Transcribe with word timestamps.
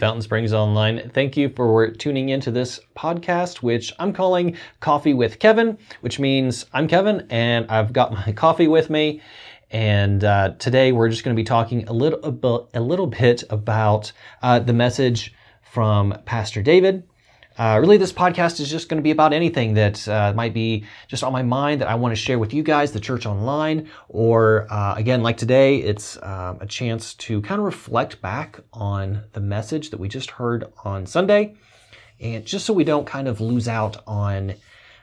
Fountain 0.00 0.22
Springs 0.22 0.54
Online. 0.54 1.10
Thank 1.12 1.36
you 1.36 1.50
for 1.50 1.90
tuning 1.90 2.30
into 2.30 2.50
this 2.50 2.80
podcast, 2.96 3.58
which 3.58 3.92
I'm 3.98 4.14
calling 4.14 4.56
Coffee 4.80 5.12
with 5.12 5.38
Kevin, 5.38 5.76
which 6.00 6.18
means 6.18 6.64
I'm 6.72 6.88
Kevin 6.88 7.26
and 7.28 7.70
I've 7.70 7.92
got 7.92 8.10
my 8.10 8.32
coffee 8.36 8.66
with 8.66 8.88
me. 8.88 9.20
And 9.70 10.24
uh, 10.24 10.54
today 10.58 10.92
we're 10.92 11.10
just 11.10 11.22
going 11.22 11.36
to 11.36 11.40
be 11.40 11.44
talking 11.44 11.86
a 11.86 11.92
little, 11.92 12.66
a 12.72 12.80
little 12.80 13.06
bit 13.06 13.44
about 13.50 14.10
uh, 14.42 14.58
the 14.58 14.72
message 14.72 15.34
from 15.62 16.16
Pastor 16.24 16.62
David 16.62 17.04
uh, 17.58 17.78
really, 17.80 17.96
this 17.96 18.12
podcast 18.12 18.60
is 18.60 18.70
just 18.70 18.88
going 18.88 18.96
to 18.96 19.02
be 19.02 19.10
about 19.10 19.32
anything 19.32 19.74
that 19.74 20.06
uh, 20.08 20.32
might 20.34 20.54
be 20.54 20.84
just 21.08 21.22
on 21.22 21.32
my 21.32 21.42
mind 21.42 21.80
that 21.80 21.88
I 21.88 21.94
want 21.94 22.12
to 22.12 22.16
share 22.16 22.38
with 22.38 22.54
you 22.54 22.62
guys, 22.62 22.92
the 22.92 23.00
church 23.00 23.26
online, 23.26 23.90
or 24.08 24.66
uh, 24.72 24.94
again, 24.94 25.22
like 25.22 25.36
today, 25.36 25.78
it's 25.78 26.16
um, 26.22 26.58
a 26.60 26.66
chance 26.66 27.14
to 27.14 27.42
kind 27.42 27.58
of 27.58 27.64
reflect 27.64 28.20
back 28.22 28.60
on 28.72 29.24
the 29.32 29.40
message 29.40 29.90
that 29.90 29.98
we 29.98 30.08
just 30.08 30.30
heard 30.30 30.72
on 30.84 31.06
Sunday, 31.06 31.54
and 32.20 32.46
just 32.46 32.64
so 32.64 32.72
we 32.72 32.84
don't 32.84 33.06
kind 33.06 33.28
of 33.28 33.40
lose 33.40 33.68
out 33.68 34.02
on. 34.06 34.54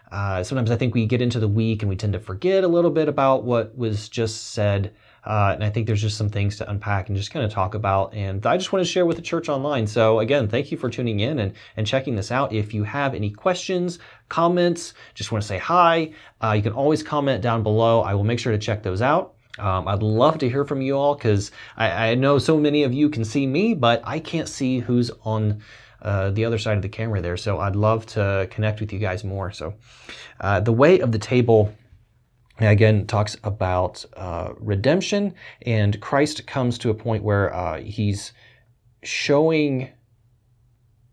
Uh, 0.09 0.41
sometimes 0.41 0.71
I 0.71 0.77
think 0.77 0.95
we 0.95 1.05
get 1.05 1.21
into 1.21 1.37
the 1.37 1.49
week 1.49 1.83
and 1.83 1.89
we 1.89 1.97
tend 1.97 2.13
to 2.13 2.19
forget 2.19 2.63
a 2.63 2.67
little 2.67 2.91
bit 2.91 3.09
about 3.09 3.43
what 3.43 3.77
was 3.77 4.07
just 4.07 4.51
said 4.51 4.93
uh, 5.27 5.51
and 5.53 5.61
I 5.61 5.69
think 5.69 5.87
there's 5.87 6.01
just 6.01 6.17
some 6.17 6.29
things 6.29 6.55
to 6.57 6.69
unpack 6.71 7.09
and 7.09 7.17
just 7.17 7.31
kind 7.31 7.43
of 7.43 7.51
talk 7.51 7.75
about. 7.75 8.13
And 8.13 8.45
I 8.45 8.55
just 8.55 8.71
want 8.71 8.85
to 8.85 8.89
share 8.89 9.05
with 9.05 9.17
the 9.17 9.21
church 9.21 9.49
online. 9.49 9.85
So 9.85 10.19
again, 10.19 10.47
thank 10.47 10.71
you 10.71 10.77
for 10.77 10.89
tuning 10.89 11.19
in 11.19 11.39
and, 11.39 11.53
and 11.75 11.85
checking 11.85 12.15
this 12.15 12.31
out. 12.31 12.53
If 12.53 12.73
you 12.73 12.85
have 12.85 13.13
any 13.13 13.29
questions, 13.29 13.99
comments, 14.29 14.93
just 15.15 15.33
want 15.33 15.41
to 15.41 15.47
say 15.47 15.57
hi, 15.57 16.13
uh, 16.41 16.53
you 16.53 16.63
can 16.63 16.71
always 16.71 17.03
comment 17.03 17.41
down 17.41 17.61
below. 17.61 18.01
I 18.01 18.13
will 18.13 18.23
make 18.23 18.39
sure 18.39 18.53
to 18.53 18.57
check 18.57 18.83
those 18.83 19.01
out. 19.01 19.33
Um, 19.59 19.89
I'd 19.89 20.01
love 20.01 20.37
to 20.37 20.49
hear 20.49 20.63
from 20.63 20.81
you 20.81 20.95
all 20.95 21.15
because 21.15 21.51
I, 21.75 22.11
I, 22.11 22.15
know 22.15 22.37
so 22.37 22.57
many 22.57 22.83
of 22.83 22.93
you 22.93 23.09
can 23.09 23.25
see 23.25 23.45
me, 23.45 23.73
but 23.73 24.01
I 24.05 24.19
can't 24.19 24.47
see 24.47 24.79
who's 24.79 25.11
on 25.25 25.61
uh, 26.01 26.29
the 26.29 26.45
other 26.45 26.59
side 26.59 26.77
of 26.77 26.83
the 26.83 26.89
camera 26.89 27.21
there. 27.21 27.35
So 27.35 27.59
I'd 27.59 27.75
love 27.75 28.05
to 28.07 28.47
connect 28.49 28.79
with 28.79 28.93
you 28.93 28.99
guys 28.99 29.25
more. 29.25 29.51
So 29.51 29.73
uh, 30.39 30.61
the 30.61 30.71
way 30.71 30.99
of 30.99 31.11
the 31.11 31.19
table 31.19 31.73
again 32.59 33.05
talks 33.05 33.37
about 33.43 34.03
uh, 34.15 34.53
redemption 34.59 35.33
and 35.63 35.99
christ 36.01 36.47
comes 36.47 36.77
to 36.77 36.89
a 36.89 36.93
point 36.93 37.23
where 37.23 37.53
uh, 37.53 37.79
he's 37.81 38.33
showing 39.03 39.89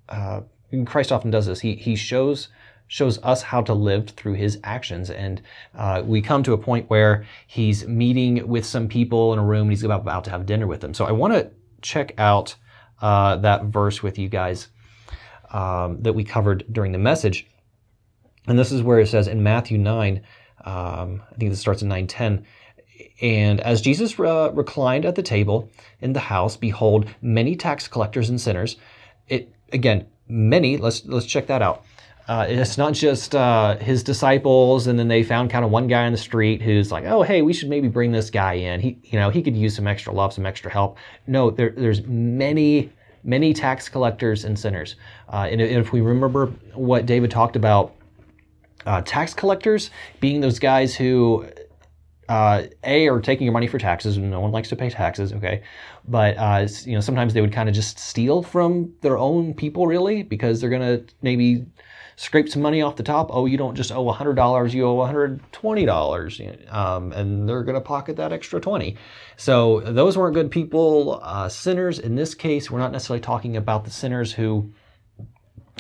uh, 0.09 0.41
christ 0.85 1.13
often 1.13 1.31
does 1.31 1.47
this. 1.47 1.61
He, 1.61 1.77
he 1.77 1.95
shows 1.95 2.49
shows 2.87 3.19
us 3.23 3.43
how 3.43 3.63
to 3.63 3.73
live 3.73 4.11
through 4.11 4.35
his 4.35 4.59
actions. 4.63 5.09
And 5.09 5.41
uh, 5.75 6.03
we 6.05 6.21
come 6.21 6.43
to 6.43 6.53
a 6.53 6.59
point 6.59 6.91
where 6.91 7.25
he's 7.47 7.89
meeting 7.89 8.47
with 8.47 8.67
some 8.67 8.89
people 8.89 9.33
in 9.33 9.39
a 9.39 9.43
room 9.43 9.63
and 9.63 9.71
he's 9.71 9.83
about, 9.83 10.03
about 10.03 10.25
to 10.25 10.31
have 10.31 10.45
dinner 10.45 10.67
with 10.67 10.83
them. 10.83 10.93
So 10.93 11.07
i 11.07 11.11
want 11.11 11.33
to 11.33 11.51
check 11.81 12.13
out 12.19 12.55
uh, 13.01 13.37
that 13.37 13.65
verse 13.65 14.03
with 14.03 14.19
you 14.19 14.29
guys 14.29 14.69
um, 15.51 16.03
that 16.03 16.13
we 16.13 16.25
covered 16.25 16.65
during 16.71 16.93
the 16.93 16.99
message. 16.99 17.47
And 18.47 18.59
this 18.59 18.71
is 18.71 18.83
where 18.83 18.99
it 18.99 19.09
says 19.09 19.29
in 19.29 19.43
matthew 19.43 19.79
9 19.79 20.23
um, 20.65 21.23
I 21.31 21.35
think 21.37 21.51
this 21.51 21.61
starts 21.61 21.83
in 21.83 21.89
910. 21.89 22.45
And 23.21 23.61
as 23.61 23.81
Jesus 23.81 24.19
uh, 24.19 24.51
reclined 24.53 25.05
at 25.05 25.15
the 25.15 25.23
table 25.23 25.71
in 26.01 26.13
the 26.13 26.21
house, 26.21 26.57
behold, 26.57 27.07
many 27.23 27.57
tax 27.57 27.89
collectors 27.89 28.29
and 28.29 28.41
sinners. 28.41 28.77
It 29.29 29.53
again, 29.73 30.07
many. 30.29 30.77
Let's 30.77 31.05
let's 31.07 31.27
check 31.27 31.47
that 31.47 31.63
out. 31.63 31.85
Uh, 32.27 32.47
it's 32.49 32.79
not 32.79 32.95
just 32.95 33.35
uh, 33.35 33.77
his 33.77 34.03
disciples, 34.03 34.87
and 34.87 34.99
then 34.99 35.09
they 35.09 35.23
found 35.23 35.51
kind 35.51 35.65
of 35.65 35.71
one 35.71 35.87
guy 35.87 36.07
on 36.07 36.13
the 36.13 36.19
street 36.19 36.63
who's 36.63 36.91
like, 36.91 37.05
"Oh, 37.05 37.23
hey, 37.23 37.43
we 37.43 37.53
should 37.53 37.69
maybe 37.69 37.89
bring 37.89 38.13
this 38.13 38.31
guy 38.31 38.55
in. 38.55 38.81
He, 38.81 38.99
you 39.05 39.19
know, 39.19 39.31
he 39.31 39.43
could 39.43 39.57
use 39.57 39.77
some 39.77 39.87
extra 39.87 40.13
love, 40.13 40.33
some 40.33 40.47
extra 40.47 40.71
help." 40.71 40.97
No, 41.27 41.51
there, 41.51 41.71
there's 41.71 42.03
many, 42.07 42.91
many 43.23 43.53
tax 43.53 43.89
collectors 43.89 44.45
and 44.45 44.59
sinners. 44.59 44.97
Uh, 45.29 45.49
and 45.51 45.61
if 45.61 45.93
we 45.93 46.01
remember 46.01 46.47
what 46.75 47.05
David 47.05 47.31
talked 47.31 47.57
about 47.57 47.95
uh, 48.87 49.03
tax 49.03 49.35
collectors 49.35 49.91
being 50.21 50.41
those 50.41 50.59
guys 50.59 50.95
who 50.95 51.47
uh, 52.29 52.63
a 52.85 53.09
are 53.09 53.21
taking 53.21 53.45
your 53.45 53.53
money 53.53 53.67
for 53.67 53.79
taxes 53.79 54.17
and 54.17 54.31
no 54.31 54.41
one 54.41 54.53
likes 54.53 54.69
to 54.71 54.77
pay 54.77 54.91
taxes 54.91 55.33
okay? 55.33 55.63
But 56.07 56.37
uh, 56.39 56.69
you 56.85 56.95
know 56.95 57.01
sometimes 57.01 57.35
they 57.35 57.41
would 57.41 57.53
kind 57.53 57.69
of 57.69 57.75
just 57.75 57.99
steal 57.99 58.43
from 58.43 58.95
their 59.01 59.19
own 59.19 59.55
people 59.55 59.87
really 59.87 60.23
because 60.23 60.61
they're 60.61 60.71
gonna 60.71 61.03
maybe 61.23 61.67
scrape 62.17 62.49
some 62.49 62.63
money 62.63 62.81
off 62.81 62.97
the 62.97 63.03
top. 63.03 63.29
Oh 63.31 63.47
you 63.47 63.59
don't 63.59 63.75
just 63.75 63.93
owe 63.93 64.07
$100 64.07 64.73
you 64.73 64.87
owe 64.87 64.97
$120 64.97 66.75
um, 66.75 67.13
and 67.13 67.49
they're 67.49 67.63
gonna 67.63 67.81
pocket 67.81 68.17
that 68.17 68.33
extra 68.33 68.61
20 68.61 68.97
so 69.37 69.81
those 69.81 70.17
weren't 70.17 70.35
good 70.35 70.51
people 70.51 71.21
uh, 71.23 71.49
sinners. 71.49 71.99
In 71.99 72.15
this 72.15 72.35
case 72.35 72.71
we're 72.71 72.79
not 72.79 72.93
necessarily 72.93 73.21
talking 73.21 73.57
about 73.57 73.85
the 73.85 73.91
sinners 73.91 74.33
who 74.33 74.73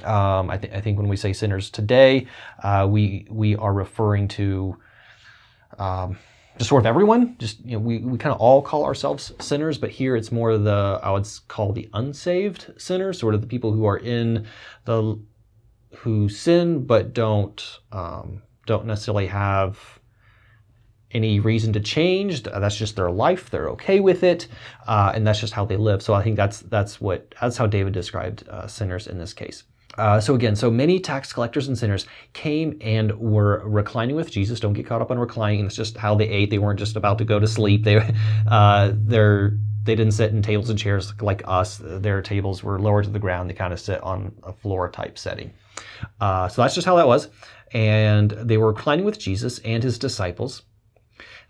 um, 0.02 0.50
I, 0.50 0.58
th- 0.58 0.72
I, 0.72 0.80
think 0.80 0.98
when 0.98 1.08
we 1.08 1.16
say 1.16 1.32
sinners 1.32 1.70
today, 1.70 2.26
uh, 2.62 2.86
we 2.90 3.26
we 3.30 3.54
are 3.56 3.72
referring 3.72 4.28
to 4.28 4.76
um, 5.78 6.18
just 6.58 6.68
sort 6.68 6.82
of 6.82 6.86
everyone. 6.86 7.36
Just 7.38 7.64
you 7.64 7.72
know, 7.72 7.78
we, 7.78 7.98
we 7.98 8.18
kind 8.18 8.34
of 8.34 8.40
all 8.40 8.60
call 8.60 8.84
ourselves 8.84 9.32
sinners, 9.40 9.78
but 9.78 9.90
here 9.90 10.16
it's 10.16 10.32
more 10.32 10.58
the 10.58 11.00
I 11.02 11.10
would 11.10 11.28
call 11.48 11.72
the 11.72 11.88
unsaved 11.92 12.72
sinners, 12.76 13.18
sort 13.18 13.34
of 13.34 13.40
the 13.40 13.46
people 13.46 13.72
who 13.72 13.86
are 13.86 13.98
in 13.98 14.46
the 14.84 15.18
who 15.98 16.28
sin 16.28 16.84
but 16.84 17.14
don't 17.14 17.78
um, 17.92 18.42
don't 18.66 18.86
necessarily 18.86 19.28
have 19.28 20.00
any 21.12 21.38
reason 21.38 21.72
to 21.72 21.80
change. 21.80 22.42
That's 22.42 22.76
just 22.76 22.96
their 22.96 23.10
life. 23.10 23.50
They're 23.50 23.70
okay 23.70 24.00
with 24.00 24.22
it, 24.22 24.48
uh, 24.86 25.12
and 25.14 25.26
that's 25.26 25.40
just 25.40 25.52
how 25.52 25.64
they 25.64 25.76
live. 25.76 26.02
So 26.02 26.14
I 26.14 26.22
think 26.22 26.36
that's 26.36 26.60
that's 26.60 27.00
what 27.00 27.34
that's 27.40 27.56
how 27.56 27.66
David 27.66 27.92
described 27.94 28.48
uh, 28.48 28.66
sinners 28.66 29.06
in 29.06 29.18
this 29.18 29.32
case. 29.32 29.62
Uh, 29.98 30.20
so 30.20 30.34
again, 30.34 30.56
so 30.56 30.70
many 30.70 30.98
tax 30.98 31.32
collectors 31.32 31.68
and 31.68 31.78
sinners 31.78 32.06
came 32.32 32.76
and 32.80 33.12
were 33.18 33.62
reclining 33.66 34.16
with 34.16 34.30
Jesus. 34.30 34.60
Don't 34.60 34.72
get 34.72 34.86
caught 34.86 35.00
up 35.00 35.10
on 35.10 35.18
reclining. 35.18 35.64
It's 35.66 35.76
just 35.76 35.96
how 35.96 36.14
they 36.14 36.28
ate. 36.28 36.50
They 36.50 36.58
weren't 36.58 36.78
just 36.78 36.96
about 36.96 37.18
to 37.18 37.24
go 37.24 37.38
to 37.38 37.46
sleep. 37.46 37.84
They, 37.84 37.96
uh, 38.48 38.92
they're, 38.94 39.56
they 39.84 39.94
didn't 39.94 40.12
sit 40.12 40.32
in 40.32 40.42
tables 40.42 40.70
and 40.70 40.78
chairs 40.78 41.12
like 41.20 41.42
us. 41.46 41.80
Their 41.82 42.22
tables 42.22 42.62
were 42.62 42.80
lower 42.80 43.02
to 43.02 43.10
the 43.10 43.18
ground. 43.18 43.48
They 43.48 43.54
kind 43.54 43.72
of 43.72 43.80
sit 43.80 44.02
on 44.02 44.34
a 44.42 44.52
floor 44.52 44.90
type 44.90 45.18
setting. 45.18 45.52
Uh, 46.20 46.48
so 46.48 46.62
that's 46.62 46.74
just 46.74 46.86
how 46.86 46.96
that 46.96 47.06
was. 47.06 47.28
And 47.72 48.30
they 48.30 48.56
were 48.56 48.68
reclining 48.68 49.04
with 49.04 49.18
Jesus 49.18 49.58
and 49.60 49.82
his 49.82 49.98
disciples. 49.98 50.62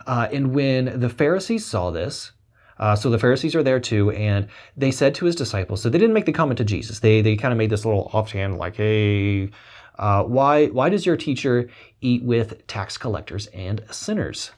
Uh, 0.06 0.28
and 0.32 0.54
when 0.54 1.00
the 1.00 1.08
Pharisees 1.08 1.64
saw 1.64 1.90
this, 1.90 2.32
uh, 2.78 2.96
so 2.96 3.10
the 3.10 3.18
Pharisees 3.18 3.54
are 3.54 3.62
there 3.62 3.80
too, 3.80 4.10
and 4.10 4.48
they 4.76 4.90
said 4.90 5.14
to 5.16 5.26
his 5.26 5.36
disciples. 5.36 5.82
So 5.82 5.88
they 5.88 5.98
didn't 5.98 6.14
make 6.14 6.26
the 6.26 6.32
comment 6.32 6.58
to 6.58 6.64
Jesus. 6.64 7.00
They 7.00 7.22
they 7.22 7.36
kind 7.36 7.52
of 7.52 7.58
made 7.58 7.70
this 7.70 7.84
little 7.84 8.10
offhand, 8.12 8.58
like, 8.58 8.76
"Hey, 8.76 9.50
uh, 9.98 10.24
why 10.24 10.66
why 10.66 10.88
does 10.88 11.06
your 11.06 11.16
teacher 11.16 11.68
eat 12.00 12.24
with 12.24 12.66
tax 12.66 12.98
collectors 12.98 13.46
and 13.48 13.82
sinners?" 13.90 14.50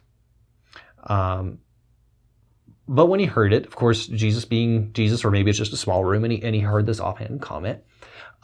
Um, 1.05 1.59
but 2.89 3.07
when 3.07 3.21
he 3.21 3.27
heard 3.27 3.53
it, 3.53 3.67
of 3.67 3.77
course, 3.77 4.07
Jesus 4.07 4.45
being 4.45 4.93
Jesus, 4.93 5.25
or 5.25 5.31
maybe 5.31 5.51
it's 5.51 5.59
just 5.59 5.73
a 5.73 5.77
small 5.77 6.05
room, 6.05 6.25
and 6.25 6.33
he 6.33 6.43
and 6.43 6.55
he 6.55 6.61
heard 6.63 6.87
this 6.87 7.01
offhand 7.01 7.43
comment. 7.43 7.81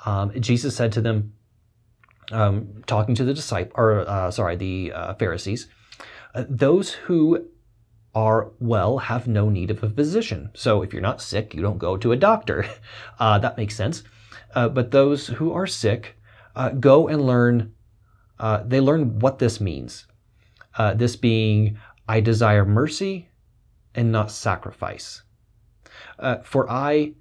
Um, 0.05 0.33
Jesus 0.41 0.75
said 0.75 0.93
to 0.93 1.01
them, 1.01 1.35
um, 2.33 2.83
talking 2.87 3.15
to 3.15 3.25
the 3.25 3.35
disciple, 3.35 3.73
or 3.77 4.01
uh, 4.09 4.31
sorry, 4.31 4.57
the 4.57 4.93
uh, 4.93 5.15
Pharisees, 5.15 5.69
those 6.35 6.93
who 6.93 7.47
are 8.15 8.53
well 8.61 8.99
have 8.99 9.27
no 9.27 9.49
need 9.49 9.71
of 9.71 9.83
a 9.83 9.91
physician. 9.91 10.51
So 10.55 10.83
if 10.83 10.93
you're 10.93 11.03
not 11.03 11.23
sick, 11.23 11.55
you 11.55 11.63
don't 11.63 11.79
go 11.79 11.97
to 11.97 12.13
a 12.13 12.17
doctor. 12.17 12.67
Uh, 13.19 13.39
that 13.39 13.57
makes 13.57 13.77
sense. 13.77 14.03
Uh, 14.55 14.69
but 14.69 14.91
those 14.91 15.29
who 15.29 15.53
are 15.53 15.67
sick 15.67 16.17
uh, 16.57 16.71
go 16.71 17.07
and 17.09 17.25
learn. 17.25 17.73
Uh, 18.39 18.63
they 18.67 18.81
learn 18.81 19.21
what 19.21 19.39
this 19.39 19.61
means. 19.61 20.07
Uh, 20.77 20.95
this 20.95 21.15
being, 21.15 21.79
I 22.09 22.21
desire 22.21 22.65
mercy 22.65 23.29
and 23.95 24.11
not 24.11 24.33
sacrifice. 24.33 25.23
Uh, 26.19 26.39
for 26.39 26.69
I 26.69 27.13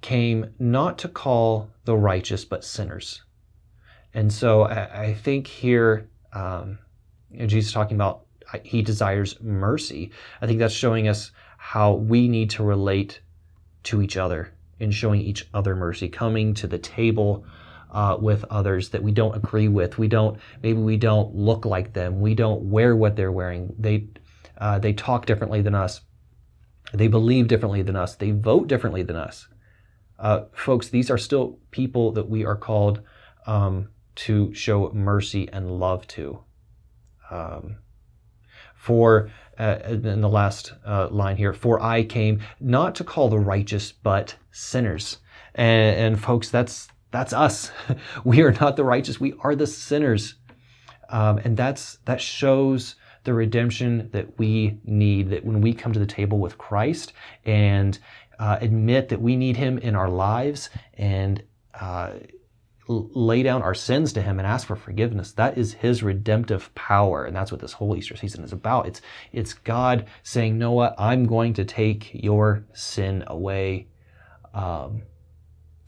came 0.00 0.52
not 0.58 0.98
to 0.98 1.08
call 1.08 1.70
the 1.84 1.96
righteous 1.96 2.44
but 2.44 2.64
sinners. 2.64 3.22
And 4.12 4.32
so 4.32 4.62
I, 4.62 5.02
I 5.02 5.14
think 5.14 5.46
here 5.46 6.08
um, 6.32 6.78
Jesus 7.46 7.72
talking 7.72 7.96
about 7.96 8.26
he 8.62 8.82
desires 8.82 9.40
mercy. 9.40 10.12
I 10.40 10.46
think 10.46 10.58
that's 10.58 10.74
showing 10.74 11.08
us 11.08 11.32
how 11.56 11.94
we 11.94 12.28
need 12.28 12.50
to 12.50 12.62
relate 12.62 13.20
to 13.84 14.02
each 14.02 14.16
other 14.16 14.52
and 14.78 14.92
showing 14.92 15.20
each 15.20 15.46
other 15.52 15.76
mercy, 15.76 16.08
coming 16.08 16.54
to 16.54 16.66
the 16.66 16.78
table 16.78 17.44
uh, 17.92 18.16
with 18.20 18.44
others 18.50 18.90
that 18.90 19.02
we 19.02 19.12
don't 19.12 19.36
agree 19.36 19.68
with. 19.68 19.98
We 19.98 20.08
don't 20.08 20.38
maybe 20.62 20.80
we 20.80 20.96
don't 20.96 21.34
look 21.34 21.64
like 21.64 21.92
them. 21.92 22.20
We 22.20 22.34
don't 22.34 22.62
wear 22.62 22.96
what 22.96 23.16
they're 23.16 23.32
wearing. 23.32 23.74
They 23.78 24.08
uh, 24.58 24.78
they 24.78 24.92
talk 24.92 25.26
differently 25.26 25.62
than 25.62 25.74
us. 25.74 26.00
They 26.92 27.08
believe 27.08 27.48
differently 27.48 27.82
than 27.82 27.96
us. 27.96 28.16
They 28.16 28.30
vote 28.30 28.68
differently 28.68 29.02
than 29.02 29.16
us. 29.16 29.48
Uh, 30.18 30.44
folks, 30.52 30.88
these 30.88 31.10
are 31.10 31.18
still 31.18 31.58
people 31.70 32.12
that 32.12 32.28
we 32.28 32.44
are 32.44 32.56
called 32.56 33.00
um, 33.46 33.88
to 34.16 34.52
show 34.54 34.90
mercy 34.92 35.48
and 35.52 35.70
love 35.70 36.06
to. 36.08 36.40
Um, 37.30 37.76
for, 38.80 39.30
uh, 39.58 39.76
in 39.84 40.22
the 40.22 40.28
last 40.28 40.72
uh, 40.86 41.06
line 41.10 41.36
here, 41.36 41.52
for 41.52 41.82
I 41.82 42.02
came 42.02 42.40
not 42.60 42.94
to 42.94 43.04
call 43.04 43.28
the 43.28 43.38
righteous, 43.38 43.92
but 43.92 44.34
sinners. 44.50 45.18
And, 45.54 45.96
and 45.96 46.20
folks, 46.20 46.48
that's 46.48 46.88
that's 47.10 47.34
us. 47.34 47.72
we 48.24 48.40
are 48.40 48.52
not 48.52 48.76
the 48.76 48.84
righteous. 48.84 49.20
We 49.20 49.34
are 49.40 49.54
the 49.54 49.66
sinners. 49.66 50.36
Um, 51.10 51.38
and 51.38 51.56
that's 51.58 51.98
that 52.06 52.22
shows 52.22 52.94
the 53.24 53.34
redemption 53.34 54.08
that 54.12 54.38
we 54.38 54.80
need. 54.84 55.28
That 55.28 55.44
when 55.44 55.60
we 55.60 55.74
come 55.74 55.92
to 55.92 55.98
the 55.98 56.06
table 56.06 56.38
with 56.38 56.56
Christ 56.56 57.12
and 57.44 57.98
uh, 58.38 58.56
admit 58.62 59.10
that 59.10 59.20
we 59.20 59.36
need 59.36 59.58
Him 59.58 59.76
in 59.76 59.94
our 59.94 60.08
lives 60.08 60.70
and 60.94 61.42
uh, 61.78 62.12
lay 62.90 63.42
down 63.42 63.62
our 63.62 63.74
sins 63.74 64.12
to 64.14 64.22
Him 64.22 64.38
and 64.38 64.46
ask 64.46 64.66
for 64.66 64.76
forgiveness, 64.76 65.32
that 65.32 65.56
is 65.56 65.74
His 65.74 66.02
redemptive 66.02 66.74
power, 66.74 67.24
and 67.24 67.34
that's 67.34 67.52
what 67.52 67.60
this 67.60 67.72
whole 67.72 67.96
Easter 67.96 68.16
season 68.16 68.44
is 68.44 68.52
about. 68.52 68.86
It's 68.86 69.00
it's 69.32 69.52
God 69.54 70.06
saying, 70.22 70.58
Noah, 70.58 70.94
I'm 70.98 71.26
going 71.26 71.54
to 71.54 71.64
take 71.64 72.10
your 72.12 72.64
sin 72.72 73.24
away. 73.26 73.88
Um, 74.52 75.02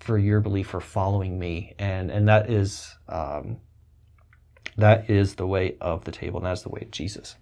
for 0.03 0.19
your 0.19 0.41
belief 0.41 0.69
for 0.69 0.81
following 0.81 1.39
me. 1.39 1.75
And 1.79 2.11
and 2.11 2.29
that 2.29 2.51
is 2.51 2.97
um, 3.09 3.59
that 4.77 5.09
is 5.09 5.37
the 5.37 5.47
way 5.47 5.77
of 5.81 6.05
the 6.05 6.13
table 6.13 6.39
and 6.39 6.47
that's 6.47 6.63
the 6.63 6.71
way 6.71 6.81
of 6.83 6.91
jesus. 6.91 7.37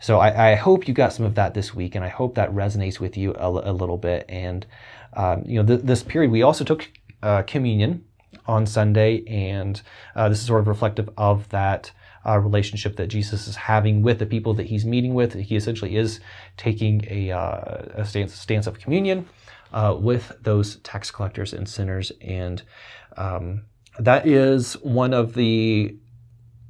So 0.00 0.18
I, 0.18 0.52
I, 0.52 0.54
hope 0.56 0.88
you 0.88 0.94
got 0.94 1.12
some 1.12 1.24
of 1.24 1.36
that 1.36 1.54
this 1.54 1.74
week 1.74 1.94
and 1.94 2.04
i 2.04 2.08
hope 2.08 2.34
that 2.34 2.50
resonates 2.50 2.98
with 2.98 3.16
you 3.16 3.34
a, 3.34 3.48
a 3.48 3.72
little 3.72 3.98
bit. 3.98 4.26
And 4.28 4.66
um, 5.14 5.44
you 5.46 5.62
know 5.62 5.66
th- 5.66 5.84
this 5.84 6.02
period 6.02 6.30
we 6.30 6.42
also 6.42 6.64
took 6.64 6.90
uh, 7.22 7.42
communion 7.42 8.04
on 8.46 8.66
sunday 8.66 9.22
and 9.26 9.82
uh, 10.16 10.28
this 10.28 10.40
is 10.40 10.46
sort 10.46 10.60
of 10.60 10.68
reflective 10.68 11.08
of 11.16 11.48
that 11.50 11.92
uh, 12.26 12.38
relationship 12.38 12.96
that 12.96 13.08
Jesus 13.08 13.48
is 13.48 13.56
having 13.56 14.02
with 14.02 14.18
the 14.18 14.26
people 14.26 14.54
that 14.54 14.66
he's 14.66 14.84
meeting 14.84 15.14
with. 15.14 15.34
He 15.34 15.56
essentially 15.56 15.96
is 15.96 16.20
taking 16.56 17.04
a, 17.10 17.32
uh, 17.32 17.82
a 17.94 18.04
stance, 18.04 18.34
stance 18.34 18.66
of 18.66 18.78
communion 18.78 19.28
uh, 19.72 19.96
with 19.98 20.32
those 20.40 20.76
tax 20.76 21.10
collectors 21.10 21.52
and 21.52 21.68
sinners. 21.68 22.12
And 22.20 22.62
um, 23.16 23.62
that 23.98 24.26
is 24.26 24.74
one 24.74 25.14
of 25.14 25.34
the 25.34 25.96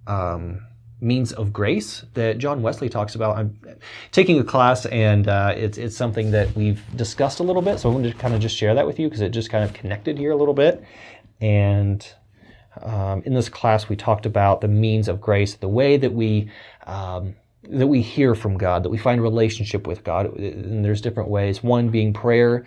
um, 0.07 0.67
means 1.01 1.33
of 1.33 1.53
grace 1.53 2.05
that 2.15 2.39
John 2.39 2.63
Wesley 2.63 2.89
talks 2.89 3.15
about. 3.15 3.37
I'm 3.37 3.59
taking 4.13 4.39
a 4.39 4.45
class, 4.45 4.87
and 4.87 5.29
uh, 5.29 5.53
it's, 5.57 5.77
it's 5.77 5.97
something 5.97 6.31
that 6.31 6.55
we've 6.55 6.83
discussed 6.97 7.41
a 7.41 7.43
little 7.43 7.63
bit. 7.63 7.81
So 7.81 7.91
I 7.91 7.93
wanted 7.93 8.13
to 8.13 8.19
kind 8.19 8.35
of 8.35 8.41
just 8.41 8.57
share 8.57 8.75
that 8.75 8.87
with 8.87 8.99
you 8.99 9.09
because 9.09 9.21
it 9.21 9.31
just 9.31 9.51
kind 9.51 9.65
of 9.65 9.73
connected 9.75 10.17
here 10.17 10.31
a 10.31 10.37
little 10.37 10.55
bit. 10.55 10.85
And 11.43 12.07
um, 12.81 13.23
in 13.27 13.35
this 13.35 13.51
class, 13.51 13.89
we 13.89 13.97
talked 13.97 14.25
about 14.25 14.63
the 14.63 14.69
means 14.69 15.09
of 15.09 15.21
grace, 15.21 15.57
the 15.57 15.69
way 15.69 15.99
that 15.99 16.15
we 16.15 16.51
um, 16.87 17.35
that 17.65 17.87
we 17.87 18.01
hear 18.01 18.35
from 18.35 18.57
God, 18.57 18.83
that 18.83 18.91
we 18.91 18.99
find 18.99 19.23
relationship 19.23 19.87
with 19.87 20.03
God. 20.03 20.27
And 20.37 20.85
there's 20.85 21.01
different 21.01 21.29
ways. 21.29 21.63
One 21.63 21.91
being 21.91 22.13
prayer, 22.13 22.67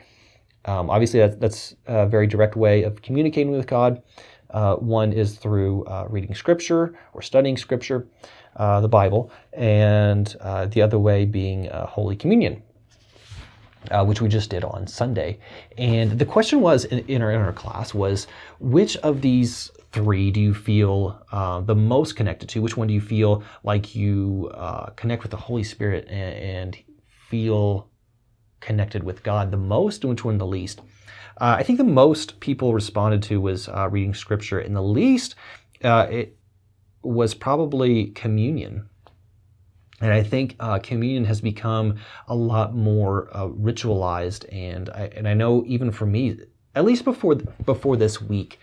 um, 0.66 0.90
obviously, 0.90 1.20
that, 1.20 1.40
that's 1.40 1.76
a 1.86 2.08
very 2.08 2.28
direct 2.28 2.56
way 2.56 2.84
of 2.84 3.02
communicating 3.02 3.52
with 3.52 3.68
God. 3.68 4.02
Uh, 4.50 4.76
one 4.76 5.12
is 5.12 5.38
through 5.38 5.84
uh, 5.86 6.08
reading 6.10 6.34
Scripture 6.34 6.98
or 7.14 7.22
studying 7.22 7.58
Scripture, 7.58 8.08
uh, 8.56 8.80
the 8.80 8.88
Bible, 8.88 9.32
and 9.54 10.36
uh, 10.40 10.66
the 10.68 10.82
other 10.82 10.98
way 10.98 11.26
being 11.26 11.70
uh, 11.70 11.86
Holy 11.86 12.16
Communion, 12.16 12.64
uh, 13.92 14.04
which 14.06 14.22
we 14.22 14.30
just 14.30 14.50
did 14.50 14.64
on 14.64 14.88
Sunday. 14.88 15.40
And 15.78 16.18
the 16.20 16.26
question 16.26 16.62
was 16.62 16.86
in, 16.86 17.00
in, 17.08 17.22
our, 17.22 17.32
in 17.32 17.42
our 17.42 17.54
class 17.54 17.94
was 17.94 18.28
which 18.60 18.98
of 18.98 19.22
these 19.22 19.72
three 19.92 20.32
do 20.32 20.42
you 20.42 20.54
feel 20.54 21.22
the 21.66 21.76
most 21.76 22.16
connected 22.16 22.50
to? 22.50 22.62
Which 22.62 22.78
one 22.78 22.88
do 22.88 22.94
you 22.94 23.02
feel 23.02 23.44
like 23.64 23.96
you 23.96 24.52
connect 24.96 25.24
with 25.24 25.32
the 25.32 25.38
Holy 25.38 25.64
Spirit 25.64 26.08
and, 26.10 26.36
and 26.36 26.78
feel 27.30 27.90
connected 28.66 29.04
with 29.04 29.24
God 29.24 29.52
the 29.52 29.58
most 29.58 30.04
and 30.04 30.12
which 30.12 30.26
one 30.26 30.38
the 30.38 30.46
least. 30.46 30.82
Uh, 31.40 31.56
I 31.60 31.64
think 31.64 31.78
the 31.78 31.84
most 31.84 32.40
people 32.40 32.74
responded 32.74 33.22
to 33.24 33.40
was 33.40 33.68
uh, 33.68 33.88
reading 33.90 34.14
scripture, 34.14 34.60
and 34.60 34.76
the 34.76 34.82
least 34.82 35.36
uh, 35.84 36.08
it 36.10 36.38
was 37.04 37.34
probably 37.34 38.08
communion. 38.08 38.90
And 40.02 40.12
I 40.12 40.24
think 40.24 40.56
uh, 40.60 40.80
communion 40.80 41.26
has 41.26 41.40
become 41.40 41.96
a 42.28 42.36
lot 42.36 42.76
more 42.76 43.30
uh, 43.32 43.48
ritualized, 43.48 44.46
and 44.52 44.90
I, 44.90 45.10
and 45.16 45.28
I 45.28 45.34
know 45.34 45.64
even 45.66 45.92
for 45.92 46.06
me, 46.06 46.38
at 46.76 46.84
least 46.84 47.06
before 47.06 47.36
before 47.36 47.96
this 47.96 48.22
week, 48.22 48.60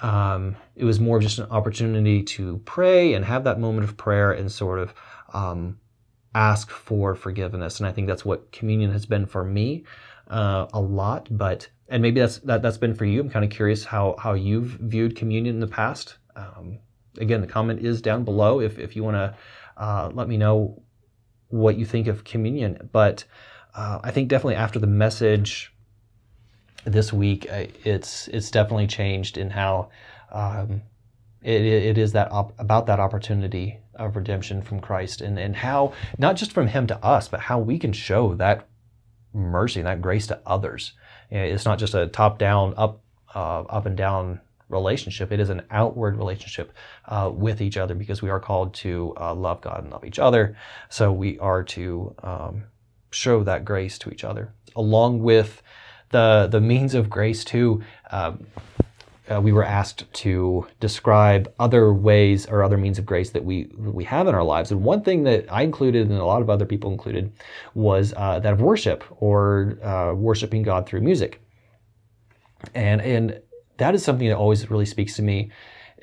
um, 0.00 0.56
it 0.74 0.84
was 0.84 0.98
more 0.98 1.18
of 1.18 1.22
just 1.22 1.38
an 1.38 1.46
opportunity 1.50 2.22
to 2.24 2.60
pray 2.64 3.14
and 3.14 3.24
have 3.24 3.44
that 3.44 3.60
moment 3.60 3.84
of 3.84 3.96
prayer 3.96 4.32
and 4.32 4.50
sort 4.50 4.80
of 4.80 4.92
um, 5.32 5.78
ask 6.34 6.70
for 6.70 7.14
forgiveness. 7.14 7.78
And 7.78 7.86
I 7.86 7.92
think 7.92 8.08
that's 8.08 8.24
what 8.24 8.50
communion 8.50 8.90
has 8.90 9.06
been 9.06 9.26
for 9.26 9.44
me 9.44 9.84
uh, 10.28 10.66
a 10.72 10.80
lot. 10.80 11.28
But 11.30 11.68
and 11.88 12.02
maybe 12.02 12.20
that's 12.20 12.38
that, 12.38 12.62
that's 12.62 12.78
been 12.78 12.94
for 12.94 13.04
you. 13.04 13.20
I'm 13.20 13.30
kind 13.30 13.44
of 13.44 13.50
curious 13.52 13.84
how 13.84 14.16
how 14.18 14.34
you've 14.34 14.78
viewed 14.80 15.14
communion 15.14 15.54
in 15.54 15.60
the 15.60 15.68
past. 15.68 16.16
Um, 16.34 16.78
again, 17.18 17.40
the 17.40 17.46
comment 17.46 17.80
is 17.80 18.02
down 18.02 18.24
below 18.24 18.60
if 18.60 18.78
if 18.78 18.96
you 18.96 19.04
want 19.04 19.16
to 19.16 19.36
uh, 19.76 20.10
let 20.12 20.28
me 20.28 20.36
know 20.36 20.82
what 21.48 21.76
you 21.76 21.84
think 21.84 22.06
of 22.06 22.24
communion. 22.24 22.88
But 22.92 23.24
uh, 23.74 24.00
I 24.02 24.10
think 24.10 24.28
definitely 24.28 24.56
after 24.56 24.78
the 24.78 24.86
message 24.86 25.72
this 26.84 27.12
week, 27.12 27.46
it's 27.84 28.28
it's 28.28 28.50
definitely 28.50 28.86
changed 28.86 29.38
in 29.38 29.50
how. 29.50 29.90
Um, 30.30 30.82
it, 31.42 31.60
it 31.60 31.98
is 31.98 32.12
that 32.12 32.30
op- 32.30 32.54
about 32.58 32.86
that 32.86 33.00
opportunity 33.00 33.80
of 33.94 34.16
redemption 34.16 34.62
from 34.62 34.80
Christ 34.80 35.20
and, 35.20 35.38
and 35.38 35.56
how, 35.56 35.92
not 36.18 36.36
just 36.36 36.52
from 36.52 36.68
Him 36.68 36.86
to 36.86 37.04
us, 37.04 37.28
but 37.28 37.40
how 37.40 37.58
we 37.58 37.78
can 37.78 37.92
show 37.92 38.34
that 38.36 38.68
mercy 39.32 39.80
and 39.80 39.86
that 39.86 40.00
grace 40.00 40.26
to 40.28 40.40
others. 40.46 40.92
It's 41.30 41.64
not 41.64 41.78
just 41.78 41.94
a 41.94 42.06
top 42.06 42.38
down, 42.38 42.74
up, 42.76 43.02
uh, 43.34 43.62
up 43.62 43.86
and 43.86 43.96
down 43.96 44.40
relationship. 44.72 45.30
It 45.32 45.40
is 45.40 45.50
an 45.50 45.62
outward 45.70 46.16
relationship 46.16 46.72
uh, 47.06 47.30
with 47.32 47.60
each 47.60 47.76
other 47.76 47.94
because 47.94 48.22
we 48.22 48.30
are 48.30 48.40
called 48.40 48.74
to 48.74 49.14
uh, 49.20 49.34
love 49.34 49.60
God 49.60 49.84
and 49.84 49.92
love 49.92 50.04
each 50.04 50.18
other. 50.18 50.56
So 50.88 51.12
we 51.12 51.38
are 51.38 51.62
to 51.64 52.14
um, 52.22 52.64
show 53.10 53.44
that 53.44 53.64
grace 53.64 53.98
to 53.98 54.10
each 54.10 54.24
other, 54.24 54.52
along 54.74 55.22
with 55.22 55.62
the 56.10 56.48
the 56.50 56.60
means 56.60 56.94
of 56.94 57.08
grace 57.10 57.44
too. 57.44 57.82
Um, 58.10 58.46
uh, 59.30 59.40
we 59.40 59.52
were 59.52 59.64
asked 59.64 60.12
to 60.12 60.66
describe 60.80 61.52
other 61.58 61.92
ways 61.92 62.46
or 62.46 62.62
other 62.62 62.76
means 62.76 62.98
of 62.98 63.06
grace 63.06 63.30
that 63.30 63.44
we 63.44 63.70
we 63.76 64.04
have 64.04 64.26
in 64.26 64.34
our 64.34 64.42
lives. 64.42 64.70
And 64.70 64.82
one 64.82 65.02
thing 65.02 65.22
that 65.24 65.46
I 65.50 65.62
included 65.62 66.08
and 66.08 66.18
a 66.18 66.24
lot 66.24 66.42
of 66.42 66.50
other 66.50 66.66
people 66.66 66.90
included 66.90 67.32
was 67.74 68.12
uh, 68.16 68.40
that 68.40 68.52
of 68.52 68.60
worship 68.60 69.04
or 69.22 69.78
uh, 69.82 70.12
worshiping 70.14 70.62
God 70.62 70.86
through 70.86 71.00
music. 71.02 71.40
And 72.74 73.00
and 73.00 73.40
that 73.82 73.96
is 73.96 74.04
something 74.04 74.28
that 74.28 74.36
always 74.36 74.70
really 74.70 74.86
speaks 74.86 75.16
to 75.16 75.22
me. 75.22 75.50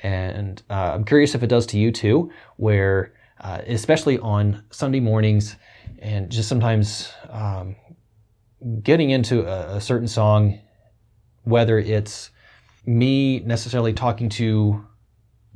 And 0.02 0.62
uh, 0.68 0.92
I'm 0.94 1.04
curious 1.04 1.34
if 1.34 1.42
it 1.42 1.46
does 1.46 1.64
to 1.66 1.78
you 1.78 1.90
too, 1.90 2.30
where 2.56 3.14
uh, 3.40 3.62
especially 3.66 4.18
on 4.18 4.62
Sunday 4.70 5.00
mornings 5.00 5.56
and 5.98 6.30
just 6.30 6.46
sometimes 6.46 7.10
um, 7.30 7.76
getting 8.82 9.08
into 9.10 9.46
a, 9.46 9.76
a 9.76 9.80
certain 9.80 10.08
song, 10.08 10.58
whether 11.44 11.78
it's 11.78 12.30
me 12.84 13.40
necessarily 13.40 13.94
talking 13.94 14.28
to 14.28 14.84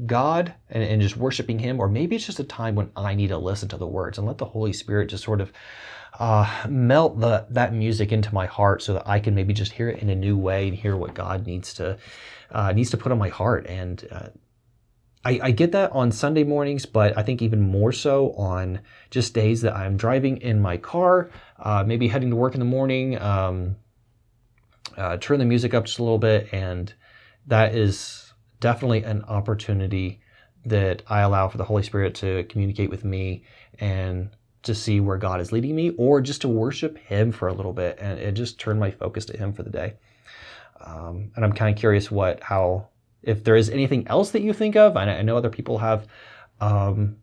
God 0.05 0.55
and, 0.69 0.83
and, 0.83 1.01
just 1.01 1.17
worshiping 1.17 1.61
Him, 1.61 1.79
or 1.79 1.89
maybe 1.89 2.17
it's 2.17 2.27
just 2.27 2.41
a 2.41 2.45
time 2.45 2.75
when 2.75 2.91
I 2.97 3.15
need 3.15 3.29
to 3.29 3.39
listen 3.39 3.69
to 3.69 3.77
the 3.77 3.87
words 3.87 4.19
and 4.19 4.27
let 4.27 4.39
the 4.39 4.45
Holy 4.45 4.73
Spirit 4.73 5.09
just 5.09 5.23
sort 5.23 5.41
of 5.41 5.53
uh, 6.19 6.67
melt 6.69 7.21
the, 7.21 7.47
that 7.51 7.73
music 7.73 8.11
into 8.11 8.35
my 8.35 8.47
heart 8.47 8.83
so 8.83 8.95
that 8.95 9.07
I 9.07 9.21
can 9.21 9.35
maybe 9.35 9.55
just 9.55 9.73
hear 9.73 9.89
it 9.89 10.01
in 10.01 10.11
a 10.11 10.15
new 10.15 10.37
way 10.37 10.69
and 10.69 10.77
hear 10.77 10.97
what 10.97 11.15
God 11.15 11.47
needs 11.47 11.75
to 11.75 11.99
uh, 12.51 12.73
needs 12.73 12.91
to 12.91 12.97
put 12.97 13.13
on 13.13 13.19
my 13.19 13.29
heart. 13.29 13.67
And 13.67 14.07
uh, 14.11 14.29
I, 15.25 15.41
I, 15.43 15.51
get 15.51 15.73
that 15.73 15.91
on 15.93 16.13
Sunday 16.13 16.45
mornings, 16.45 16.87
but 16.87 17.17
I 17.17 17.23
think 17.23 17.43
even 17.43 17.61
more 17.61 17.91
so 17.91 18.33
on 18.33 18.81
just 19.11 19.35
days 19.35 19.63
that 19.63 19.75
I'm 19.75 19.97
driving 19.97 20.37
in 20.39 20.61
my 20.61 20.77
car, 20.77 21.31
uh, 21.59 21.83
maybe 21.85 22.07
heading 22.07 22.31
to 22.31 22.37
work 22.37 22.55
in 22.55 22.61
the 22.61 22.67
morning. 22.67 23.21
Um, 23.21 23.77
uh, 24.97 25.17
turn 25.17 25.39
the 25.39 25.45
music 25.45 25.75
up 25.75 25.87
just 25.87 25.99
a 25.99 26.03
little 26.03 26.19
bit 26.19 26.53
and 26.53 26.93
that 27.47 27.75
is 27.75 28.24
definitely 28.65 29.03
an 29.03 29.23
opportunity 29.25 30.21
that 30.65 31.03
I 31.07 31.21
allow 31.21 31.49
for 31.49 31.59
the 31.59 31.65
Holy 31.65 31.83
Spirit 31.83 32.15
to 32.15 32.45
communicate 32.45 32.89
with 32.89 33.05
me 33.05 33.45
and 33.79 34.31
to 34.63 34.75
see 34.75 35.01
where 35.01 35.19
God 35.19 35.43
is 35.43 35.53
leading 35.53 35.77
me, 35.77 35.91
or 35.99 36.23
just 36.23 36.41
to 36.41 36.49
worship 36.49 36.97
Him 36.97 37.31
for 37.31 37.49
a 37.49 37.53
little 37.53 37.75
bit 37.75 37.99
and, 38.01 38.19
and 38.19 38.35
just 38.35 38.59
turn 38.59 38.79
my 38.79 38.91
focus 38.91 39.27
to 39.27 39.37
Him 39.37 39.53
for 39.53 39.63
the 39.63 39.69
day. 39.69 39.97
Um, 40.81 41.31
and 41.37 41.45
I'm 41.45 41.53
kind 41.53 41.75
of 41.75 41.79
curious 41.79 42.11
what, 42.11 42.43
how, 42.43 42.89
if 43.23 43.45
there 43.45 43.55
is 43.55 43.69
anything 43.69 44.09
else 44.09 44.31
that 44.31 44.41
you 44.41 44.55
think 44.55 44.77
of. 44.77 44.97
I, 44.97 45.03
I 45.03 45.21
know 45.21 45.37
other 45.37 45.51
people 45.51 45.77
have 45.77 46.07
um, 46.59 47.19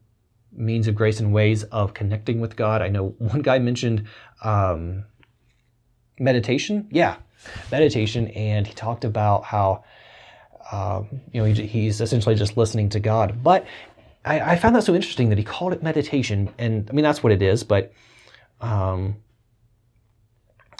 means 0.52 0.88
of 0.88 0.94
grace 0.94 1.20
and 1.20 1.34
ways 1.34 1.64
of 1.64 1.96
connecting 1.96 2.40
with 2.40 2.56
God. 2.56 2.84
I 2.84 2.90
know 2.90 3.16
one 3.18 3.42
guy 3.42 3.58
mentioned 3.58 4.06
um, 4.44 5.06
meditation. 6.20 6.88
Yeah, 6.92 7.16
meditation, 7.72 8.28
and 8.28 8.68
he 8.68 8.74
talked 8.76 9.06
about 9.06 9.44
how 9.46 9.84
um, 10.72 11.22
you 11.32 11.42
know, 11.42 11.48
he, 11.48 11.66
he's 11.66 12.02
essentially 12.02 12.36
just 12.36 12.58
listening 12.58 12.90
to 12.90 13.00
God. 13.00 13.44
But 13.44 13.66
I, 14.26 14.40
I, 14.40 14.56
found 14.56 14.76
that 14.76 14.84
so 14.84 14.94
interesting 14.94 15.30
that 15.30 15.38
he 15.38 15.44
called 15.44 15.74
it 15.74 15.82
meditation, 15.82 16.50
and 16.58 16.88
I 16.90 16.94
mean 16.94 17.04
that's 17.04 17.24
what 17.24 17.32
it 17.32 17.42
is. 17.42 17.64
But 17.64 17.94
um, 18.60 19.16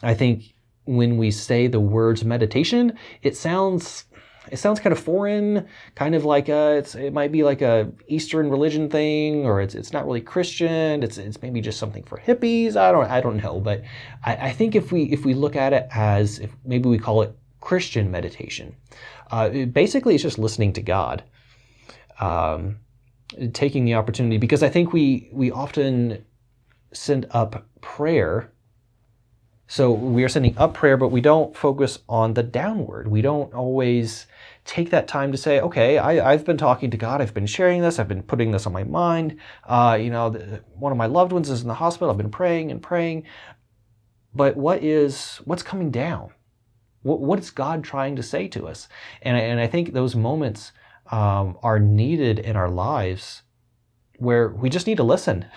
I 0.04 0.14
think 0.14 0.54
when 0.86 1.18
we 1.18 1.32
say 1.32 1.68
the 1.68 1.80
words 1.80 2.24
meditation, 2.24 2.98
it 3.22 3.36
sounds 3.36 4.06
it 4.50 4.58
sounds 4.58 4.80
kind 4.80 4.92
of 4.92 5.00
foreign, 5.00 5.68
kind 5.94 6.16
of 6.16 6.26
like 6.26 6.50
a, 6.50 6.78
it's, 6.78 6.96
it 6.96 7.14
might 7.14 7.32
be 7.32 7.44
like 7.44 7.62
a 7.62 7.92
Eastern 8.08 8.50
religion 8.50 8.90
thing, 8.90 9.46
or 9.46 9.62
it's, 9.62 9.76
it's 9.76 9.94
not 9.94 10.06
really 10.06 10.22
Christian. 10.22 11.04
It's, 11.04 11.20
it's 11.20 11.42
maybe 11.44 11.62
just 11.62 11.78
something 11.78 12.04
for 12.04 12.18
hippies. 12.18 12.76
I 12.76 12.92
don't 12.92 13.10
I 13.10 13.22
don't 13.22 13.38
know, 13.38 13.60
but 13.60 13.84
I, 14.24 14.36
I 14.36 14.52
think 14.52 14.76
if 14.76 14.92
we 14.92 15.04
if 15.04 15.26
we 15.26 15.34
look 15.34 15.56
at 15.56 15.74
it 15.74 15.88
as 15.92 16.40
if 16.40 16.56
maybe 16.66 16.90
we 16.90 16.98
call 16.98 17.22
it 17.22 17.36
Christian 17.62 18.12
meditation, 18.12 18.76
uh, 19.32 19.50
basically 19.50 20.16
it's 20.16 20.24
just 20.24 20.38
listening 20.38 20.74
to 20.74 20.82
God, 20.82 21.24
um, 22.20 22.80
taking 23.54 23.86
the 23.86 23.94
opportunity 23.96 24.38
because 24.38 24.62
I 24.64 24.70
think 24.70 24.92
we 24.92 25.30
we 25.32 25.52
often 25.52 26.26
send 26.92 27.28
up 27.32 27.66
prayer 27.80 28.52
so 29.72 29.90
we 29.94 30.26
are 30.26 30.28
sending 30.28 30.58
up 30.58 30.74
prayer, 30.74 30.98
but 30.98 31.14
we 31.14 31.22
don't 31.22 31.56
focus 31.56 32.00
on 32.10 32.34
the 32.34 32.44
downward. 32.44 33.08
We 33.08 33.22
don't 33.22 33.54
always 33.54 34.28
take 34.66 34.90
that 34.90 35.08
time 35.08 35.32
to 35.32 35.38
say, 35.38 35.62
okay, 35.62 35.98
I, 35.98 36.34
have 36.34 36.44
been 36.44 36.58
talking 36.58 36.92
to 36.92 36.98
God. 36.98 37.22
I've 37.22 37.34
been 37.34 37.46
sharing 37.46 37.82
this. 37.82 37.98
I've 37.98 38.10
been 38.10 38.22
putting 38.22 38.52
this 38.52 38.68
on 38.68 38.74
my 38.74 38.84
mind. 38.84 39.38
Uh, 39.64 39.98
you 39.98 40.10
know, 40.10 40.30
the, 40.30 40.62
one 40.76 40.92
of 40.92 40.98
my 40.98 41.06
loved 41.06 41.32
ones 41.32 41.50
is 41.50 41.62
in 41.62 41.70
the 41.70 41.76
hospital. 41.76 42.12
I've 42.12 42.18
been 42.18 42.30
praying 42.30 42.70
and 42.70 42.82
praying. 42.82 43.24
But 44.36 44.58
what 44.58 44.84
is 44.84 45.38
what's 45.46 45.64
coming 45.64 45.90
down? 45.90 46.32
What, 47.04 47.20
what 47.20 47.40
is 47.40 47.50
God 47.50 47.84
trying 47.84 48.16
to 48.16 48.24
say 48.24 48.48
to 48.50 48.68
us? 48.68 48.88
And, 49.22 49.38
and 49.38 49.60
I 49.60 49.68
think 49.68 49.94
those 49.94 50.16
moments 50.16 50.72
um, 51.12 51.58
are 51.64 51.80
needed 51.80 52.40
in 52.40 52.56
our 52.56 52.70
lives 52.70 53.44
where 54.18 54.50
we 54.50 54.70
just 54.70 54.88
need 54.88 54.98
to 54.98 55.04
listen. 55.04 55.46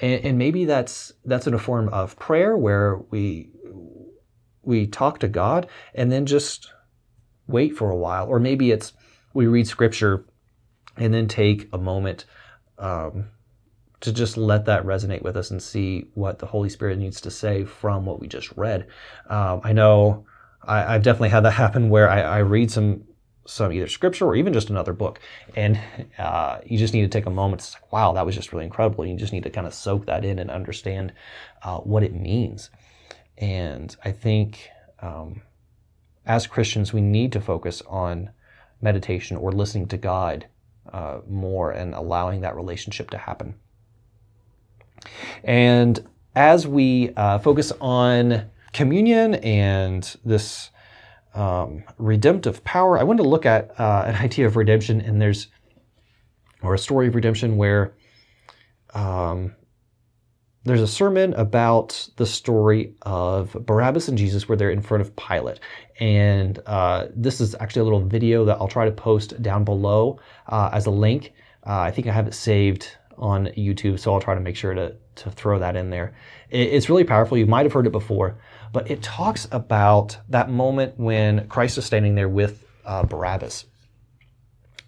And, 0.00 0.24
and, 0.24 0.38
maybe 0.38 0.64
that's 0.64 1.12
that's 1.24 1.46
in 1.46 1.54
a 1.54 1.60
form 1.60 1.88
of 1.90 2.18
prayer 2.18 2.56
where 2.56 2.98
we 3.10 3.50
we 4.62 4.88
talk 4.88 5.20
to 5.20 5.28
God 5.28 5.68
and 5.94 6.10
then 6.10 6.26
just 6.26 6.72
wait 7.46 7.76
for 7.76 7.88
a 7.88 7.96
while. 7.96 8.26
Or 8.26 8.40
maybe 8.40 8.72
it's 8.72 8.92
we 9.32 9.46
read 9.46 9.68
scripture 9.68 10.26
and 10.96 11.14
then 11.14 11.28
take 11.28 11.68
a 11.72 11.78
moment 11.78 12.24
um, 12.78 13.28
to 14.00 14.12
just 14.12 14.36
let 14.36 14.64
that 14.66 14.84
resonate 14.84 15.22
with 15.22 15.36
us 15.36 15.52
and 15.52 15.62
see 15.62 16.06
what 16.14 16.40
the 16.40 16.46
Holy 16.46 16.68
Spirit 16.68 16.98
needs 16.98 17.20
to 17.22 17.30
say 17.30 17.64
from 17.64 18.04
what 18.04 18.20
we 18.20 18.26
just 18.26 18.52
read. 18.56 18.88
Um, 19.30 19.60
I 19.62 19.72
know 19.72 20.26
I, 20.66 20.92
have 20.92 21.02
definitely 21.02 21.30
had 21.30 21.40
that 21.40 21.52
happen 21.52 21.88
where 21.88 22.08
I, 22.10 22.20
I 22.20 22.38
read 22.38 22.70
some 22.70 23.04
some 23.46 23.72
either 23.72 23.88
scripture 23.88 24.24
or 24.24 24.36
even 24.36 24.52
just 24.52 24.70
another 24.70 24.92
book. 24.92 25.20
And 25.54 25.78
uh, 26.18 26.60
you 26.64 26.78
just 26.78 26.94
need 26.94 27.02
to 27.02 27.08
take 27.08 27.26
a 27.26 27.30
moment 27.30 27.60
to 27.60 27.66
say, 27.66 27.78
wow, 27.90 28.12
that 28.12 28.24
was 28.24 28.34
just 28.34 28.52
really 28.52 28.64
incredible. 28.64 29.04
You 29.04 29.16
just 29.16 29.32
need 29.32 29.42
to 29.42 29.50
kind 29.50 29.66
of 29.66 29.74
soak 29.74 30.06
that 30.06 30.24
in 30.24 30.38
and 30.38 30.50
understand 30.50 31.12
uh, 31.62 31.78
what 31.78 32.02
it 32.02 32.14
means. 32.14 32.70
And 33.36 33.94
I 34.04 34.12
think 34.12 34.70
um, 35.00 35.42
as 36.24 36.46
Christians, 36.46 36.92
we 36.92 37.00
need 37.00 37.32
to 37.32 37.40
focus 37.40 37.82
on 37.86 38.30
meditation 38.80 39.36
or 39.36 39.52
listening 39.52 39.88
to 39.88 39.96
God 39.96 40.46
uh, 40.92 41.20
more 41.28 41.70
and 41.70 41.94
allowing 41.94 42.42
that 42.42 42.56
relationship 42.56 43.10
to 43.10 43.18
happen. 43.18 43.54
And 45.42 46.06
as 46.34 46.66
we 46.66 47.12
uh, 47.14 47.38
focus 47.38 47.72
on 47.80 48.50
communion 48.74 49.36
and 49.36 50.16
this 50.24 50.70
um, 51.34 51.84
redemptive 51.96 52.62
power. 52.64 52.98
I 52.98 53.04
wanted 53.04 53.22
to 53.22 53.28
look 53.28 53.46
at 53.46 53.78
uh, 53.80 54.04
an 54.06 54.14
idea 54.26 54.46
of 54.46 54.56
redemption, 54.56 55.00
and 55.00 55.22
there's 55.22 55.48
or 56.62 56.74
a 56.74 56.78
story 56.78 57.08
of 57.08 57.14
redemption 57.14 57.56
where 57.56 57.94
um, 58.94 59.54
there's 60.64 60.80
a 60.80 60.88
sermon 60.88 61.34
about 61.34 62.08
the 62.16 62.24
story 62.24 62.94
of 63.02 63.52
Barabbas 63.52 64.08
and 64.08 64.16
Jesus 64.16 64.48
where 64.48 64.56
they're 64.56 64.70
in 64.70 64.80
front 64.80 65.02
of 65.02 65.14
Pilate. 65.14 65.60
And 66.00 66.58
uh, 66.64 67.08
this 67.14 67.40
is 67.40 67.54
actually 67.60 67.80
a 67.80 67.84
little 67.84 68.00
video 68.00 68.46
that 68.46 68.56
I'll 68.58 68.68
try 68.68 68.86
to 68.86 68.92
post 68.92 69.42
down 69.42 69.64
below 69.64 70.20
uh, 70.48 70.70
as 70.72 70.86
a 70.86 70.90
link. 70.90 71.34
Uh, 71.66 71.80
I 71.80 71.90
think 71.90 72.06
I 72.06 72.12
have 72.12 72.26
it 72.26 72.34
saved 72.34 72.96
on 73.18 73.46
YouTube, 73.48 73.98
so 73.98 74.12
I'll 74.12 74.20
try 74.20 74.34
to 74.34 74.40
make 74.40 74.56
sure 74.56 74.74
to, 74.74 74.96
to 75.16 75.30
throw 75.30 75.58
that 75.58 75.76
in 75.76 75.90
there. 75.90 76.14
It, 76.50 76.68
it's 76.72 76.88
really 76.88 77.04
powerful. 77.04 77.38
You 77.38 77.46
might 77.46 77.64
have 77.64 77.72
heard 77.72 77.86
it 77.86 77.92
before, 77.92 78.38
but 78.72 78.90
it 78.90 79.02
talks 79.02 79.46
about 79.52 80.18
that 80.28 80.50
moment 80.50 80.98
when 80.98 81.48
Christ 81.48 81.78
is 81.78 81.84
standing 81.84 82.14
there 82.14 82.28
with 82.28 82.64
uh, 82.84 83.04
Barabbas. 83.04 83.66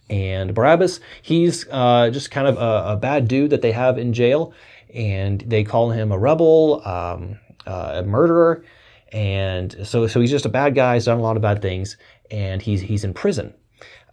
And 0.09 0.55
Barabbas, 0.55 1.01
he's 1.23 1.67
uh, 1.71 2.11
just 2.11 2.31
kind 2.31 2.47
of 2.47 2.57
a, 2.59 2.93
a, 2.93 2.97
bad 2.97 3.27
dude 3.27 3.51
that 3.51 3.63
they 3.63 3.73
have 3.73 3.99
in 3.99 4.13
jail, 4.13 4.53
and 4.95 5.41
they 5.41 5.65
call 5.65 5.91
him 5.91 6.13
a 6.13 6.19
rebel, 6.19 6.81
um, 6.87 7.41
uh, 7.67 7.93
a 7.97 8.03
murderer, 8.05 8.65
and 9.13 9.77
so 9.85 10.07
so 10.07 10.21
he's 10.21 10.31
just 10.31 10.47
a 10.47 10.51
bad 10.51 10.75
guy. 10.77 10.95
He's 10.95 11.07
done 11.07 11.19
a 11.19 11.23
lot 11.23 11.37
of 11.37 11.43
bad 11.43 11.61
things, 11.61 11.97
and 12.31 12.63
he's 12.63 12.83
he's 12.83 13.03
in 13.03 13.15
prison. 13.15 13.55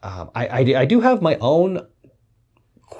Um, 0.01 0.32
I, 0.36 0.48
I, 0.48 0.60
I 0.82 0.86
do 0.86 1.00
have 1.00 1.22
my 1.22 1.38
own 1.38 1.86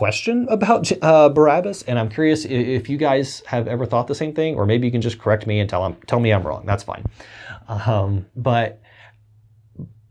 question 0.04 0.46
about 0.50 0.92
uh, 1.02 1.30
Barabbas, 1.30 1.84
and 1.84 1.98
I'm 1.98 2.10
curious 2.10 2.44
if 2.44 2.90
you 2.90 2.98
guys 2.98 3.42
have 3.46 3.70
ever 3.70 3.86
thought 3.86 4.08
the 4.08 4.14
same 4.14 4.34
thing, 4.34 4.56
or 4.56 4.66
maybe 4.66 4.86
you 4.86 4.92
can 4.92 5.00
just 5.00 5.18
correct 5.18 5.48
me 5.48 5.62
and 5.62 5.70
tell 5.70 5.96
tell 6.08 6.20
me 6.20 6.34
I'm 6.34 6.44
wrong. 6.44 6.66
That's 6.66 6.84
fine. 6.84 7.06
Um, 7.70 8.26
but 8.36 8.82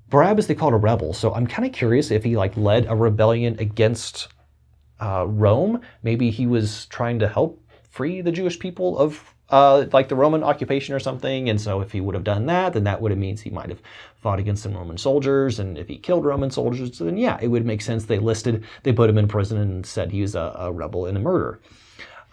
Barabbas 0.09 0.47
they 0.47 0.55
called 0.55 0.73
a 0.73 0.79
rebel, 0.79 1.13
so 1.13 1.35
I'm 1.35 1.47
kind 1.47 1.67
of 1.69 1.75
curious 1.75 2.11
if 2.11 2.25
he 2.25 2.39
like 2.39 2.57
led 2.57 2.87
a 2.87 2.97
rebellion 2.97 3.59
against 3.59 4.29
uh, 4.99 5.27
Rome. 5.29 5.83
Maybe 6.03 6.31
he 6.31 6.47
was 6.47 6.87
trying 6.87 7.19
to 7.19 7.29
help 7.29 7.63
free 7.91 8.23
the 8.23 8.33
Jewish 8.33 8.59
people 8.59 8.97
of 8.97 9.32
uh, 9.53 9.85
like 9.93 10.09
the 10.09 10.17
Roman 10.17 10.43
occupation 10.43 10.95
or 10.95 10.99
something. 10.99 11.51
And 11.51 11.61
so 11.61 11.83
if 11.83 11.93
he 11.93 12.01
would 12.01 12.15
have 12.15 12.25
done 12.25 12.47
that, 12.47 12.73
then 12.73 12.85
that 12.85 13.03
would 13.03 13.13
have 13.13 13.19
means 13.19 13.43
he 13.43 13.51
might 13.51 13.69
have 13.69 13.83
fought 14.23 14.39
against 14.39 14.63
some 14.63 14.75
Roman 14.75 14.97
soldiers. 14.97 15.61
And 15.61 15.77
if 15.77 15.89
he 15.89 15.99
killed 15.99 16.25
Roman 16.25 16.51
soldiers, 16.51 16.99
then 16.99 17.19
yeah, 17.19 17.39
it 17.41 17.49
would 17.49 17.67
make 17.67 17.83
sense. 17.83 18.07
They 18.07 18.19
listed, 18.19 18.65
they 18.83 18.95
put 18.95 19.11
him 19.11 19.19
in 19.19 19.29
prison 19.29 19.59
and 19.59 19.85
said 19.85 20.11
he 20.11 20.23
was 20.23 20.35
a, 20.35 20.57
a 20.59 20.73
rebel 20.73 21.05
and 21.05 21.19
a 21.19 21.21
murderer. 21.21 21.61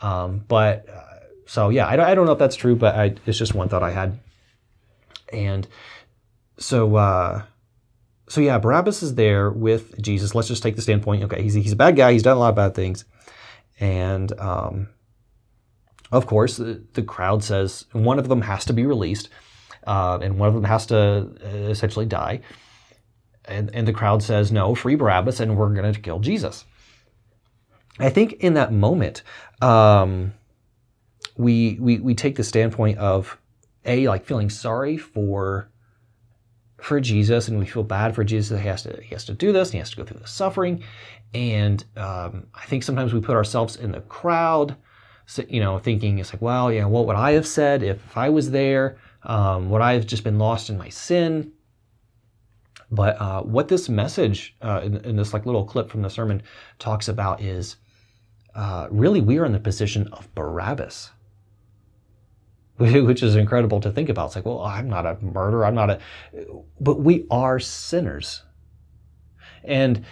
Um, 0.02 0.46
but 0.48 0.88
uh, 0.88 1.26
so 1.46 1.68
yeah, 1.70 1.88
I, 1.88 2.12
I, 2.12 2.16
don't 2.16 2.26
know 2.26 2.32
if 2.32 2.40
that's 2.40 2.56
true, 2.56 2.78
but 2.78 2.96
I, 2.96 3.16
it's 3.26 3.38
just 3.38 3.54
one 3.54 3.68
thought 3.68 3.84
I 3.84 3.92
had. 3.92 4.18
And 5.34 5.68
so, 6.58 6.96
uh, 6.96 7.44
so 8.30 8.40
yeah, 8.40 8.60
Barabbas 8.60 9.04
is 9.04 9.16
there 9.16 9.52
with 9.52 10.02
Jesus. 10.02 10.34
Let's 10.34 10.48
just 10.48 10.64
take 10.64 10.78
the 10.78 10.82
standpoint. 10.82 11.24
Okay, 11.24 11.44
he's, 11.44 11.54
he's 11.54 11.74
a 11.74 11.76
bad 11.76 11.98
guy. 11.98 12.14
He's 12.14 12.24
done 12.24 12.38
a 12.38 12.40
lot 12.40 12.50
of 12.50 12.56
bad 12.56 12.76
things. 12.76 13.04
And, 13.78 14.32
um, 14.40 14.88
of 16.12 16.26
course, 16.26 16.58
the, 16.58 17.04
crowd 17.06 17.44
says 17.44 17.86
one 17.92 18.20
of 18.20 18.28
them 18.30 18.42
has 18.42 18.66
to 18.66 18.74
be 18.74 18.86
released, 18.86 19.30
uh, 19.86 20.20
and 20.22 20.40
one 20.40 20.48
of 20.48 20.56
them 20.56 20.64
has 20.64 20.86
to 20.88 20.98
uh, 21.44 21.48
essentially 21.70 22.06
die. 22.06 22.42
And, 23.46 23.74
and 23.74 23.88
the 23.88 23.94
crowd 23.94 24.22
says, 24.22 24.52
no, 24.52 24.76
free 24.76 24.96
Barabbas, 24.96 25.40
and 25.40 25.58
we're 25.58 25.74
going 25.74 25.92
to 25.92 26.00
kill 26.00 26.20
Jesus. 26.20 26.66
I 28.00 28.10
think 28.10 28.34
in 28.34 28.54
that 28.56 28.72
moment, 28.72 29.24
um, 29.62 30.34
we, 31.38 31.78
we, 31.80 32.00
we 32.00 32.16
take 32.16 32.36
the 32.36 32.44
standpoint 32.44 32.98
of 32.98 33.38
a 33.86 34.08
like 34.08 34.26
feeling 34.26 34.50
sorry 34.50 34.98
for 34.98 35.70
for 36.82 37.00
Jesus, 37.02 37.50
and 37.50 37.60
we 37.60 37.66
feel 37.66 37.84
bad 37.84 38.16
for 38.16 38.24
Jesus 38.24 38.50
that 38.50 38.62
he 38.62 38.68
has 38.68 38.84
to 38.84 39.02
he 39.02 39.10
has 39.10 39.26
to 39.26 39.34
do 39.34 39.52
this, 39.52 39.70
and 39.70 39.74
he 39.74 39.80
has 39.80 39.90
to 39.92 39.98
go 39.98 40.06
through 40.06 40.20
the 40.20 40.28
suffering. 40.28 40.84
And 41.34 41.84
um, 41.98 42.48
I 42.56 42.66
think 42.66 42.84
sometimes 42.84 43.14
we 43.14 43.20
put 43.20 43.36
ourselves 43.36 43.76
in 43.76 43.92
the 43.92 44.02
crowd 44.02 44.76
you 45.48 45.60
know, 45.60 45.80
thinking 45.80 46.20
it's 46.20 46.34
like, 46.34 46.42
well, 46.42 46.72
you 46.72 46.82
know, 46.82 46.90
what 46.90 47.06
would 47.08 47.16
I 47.16 47.32
have 47.34 47.46
said 47.46 47.84
if 47.84 48.18
I 48.18 48.30
was 48.30 48.52
there? 48.52 48.98
Um, 49.24 49.70
would 49.70 49.82
I 49.82 49.94
have 49.94 50.08
just 50.08 50.24
been 50.24 50.40
lost 50.40 50.70
in 50.70 50.78
my 50.78 50.90
sin? 50.90 51.52
But 52.92 53.22
uh, 53.22 53.44
what 53.44 53.68
this 53.68 53.88
message 53.88 54.56
uh, 54.62 54.82
in, 54.84 54.98
in, 54.98 55.16
this 55.16 55.34
like 55.34 55.46
little 55.46 55.66
clip 55.66 55.90
from 55.90 56.02
the 56.02 56.10
sermon 56.10 56.42
talks 56.80 57.08
about 57.08 57.42
is 57.42 57.76
uh, 58.56 58.88
really 58.90 59.22
we 59.22 59.38
are 59.38 59.46
in 59.46 59.52
the 59.52 59.60
position 59.60 60.08
of 60.12 60.34
Barabbas, 60.34 61.12
which 62.78 63.22
is 63.22 63.36
incredible 63.36 63.80
to 63.82 63.92
think 63.92 64.10
about. 64.10 64.28
It's 64.28 64.38
like, 64.38 64.46
well, 64.46 64.62
I'm 64.62 64.90
not 64.90 65.06
a 65.06 65.18
murderer. 65.22 65.66
I'm 65.66 65.76
not 65.76 65.92
a, 65.92 66.00
but 66.80 67.02
we 67.02 67.28
are 67.30 67.60
sinners, 67.60 68.42
and 69.64 70.04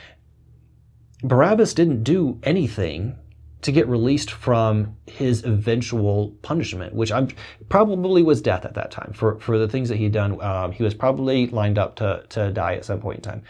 Barabbas 1.24 1.74
didn't 1.74 2.04
do 2.04 2.40
anything 2.44 3.18
to 3.62 3.72
get 3.72 3.88
released 3.88 4.32
from 4.32 4.96
his 5.08 5.44
eventual 5.44 6.30
punishment, 6.42 6.94
which 6.94 7.12
I'm 7.12 7.30
probably 7.70 8.22
was 8.22 8.42
death 8.42 8.66
at 8.66 8.76
that 8.76 8.92
time 8.92 9.14
for, 9.14 9.40
for 9.40 9.58
the 9.58 9.68
things 9.68 9.90
that 9.90 9.98
he'd 9.98 10.12
done. 10.12 10.42
Um, 10.42 10.72
he 10.72 10.84
was 10.84 10.94
probably 10.94 11.48
lined 11.48 11.80
up 11.80 11.96
to, 11.98 12.24
to 12.30 12.52
die 12.52 12.76
at 12.76 12.86
some 12.86 13.02
point 13.02 13.18
in 13.18 13.24
time. 13.24 13.44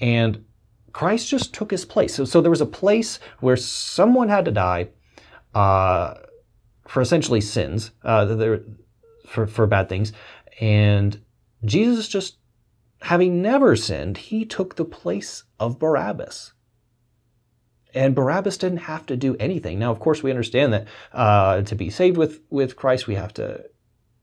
And 0.00 0.44
Christ 0.92 1.28
just 1.28 1.52
took 1.52 1.70
his 1.70 1.84
place. 1.84 2.14
So, 2.14 2.24
so 2.24 2.40
there 2.40 2.50
was 2.50 2.62
a 2.62 2.66
place 2.66 3.20
where 3.40 3.56
someone 3.56 4.28
had 4.28 4.46
to 4.46 4.50
die 4.50 4.88
uh, 5.54 6.14
for 6.88 7.02
essentially 7.02 7.40
sins, 7.40 7.90
uh, 8.02 8.58
for, 9.26 9.46
for 9.46 9.66
bad 9.66 9.88
things. 9.88 10.12
And 10.60 11.20
Jesus 11.64 12.08
just, 12.08 12.38
having 13.02 13.42
never 13.42 13.76
sinned, 13.76 14.16
he 14.16 14.44
took 14.44 14.76
the 14.76 14.84
place 14.84 15.44
of 15.58 15.78
Barabbas. 15.78 16.54
And 17.94 18.14
Barabbas 18.14 18.58
didn't 18.58 18.78
have 18.78 19.06
to 19.06 19.16
do 19.16 19.36
anything. 19.38 19.78
Now, 19.78 19.90
of 19.90 20.00
course, 20.00 20.22
we 20.22 20.30
understand 20.30 20.72
that 20.72 20.86
uh, 21.12 21.62
to 21.62 21.74
be 21.74 21.90
saved 21.90 22.16
with, 22.16 22.40
with 22.50 22.76
Christ, 22.76 23.06
we 23.06 23.16
have 23.16 23.34
to 23.34 23.64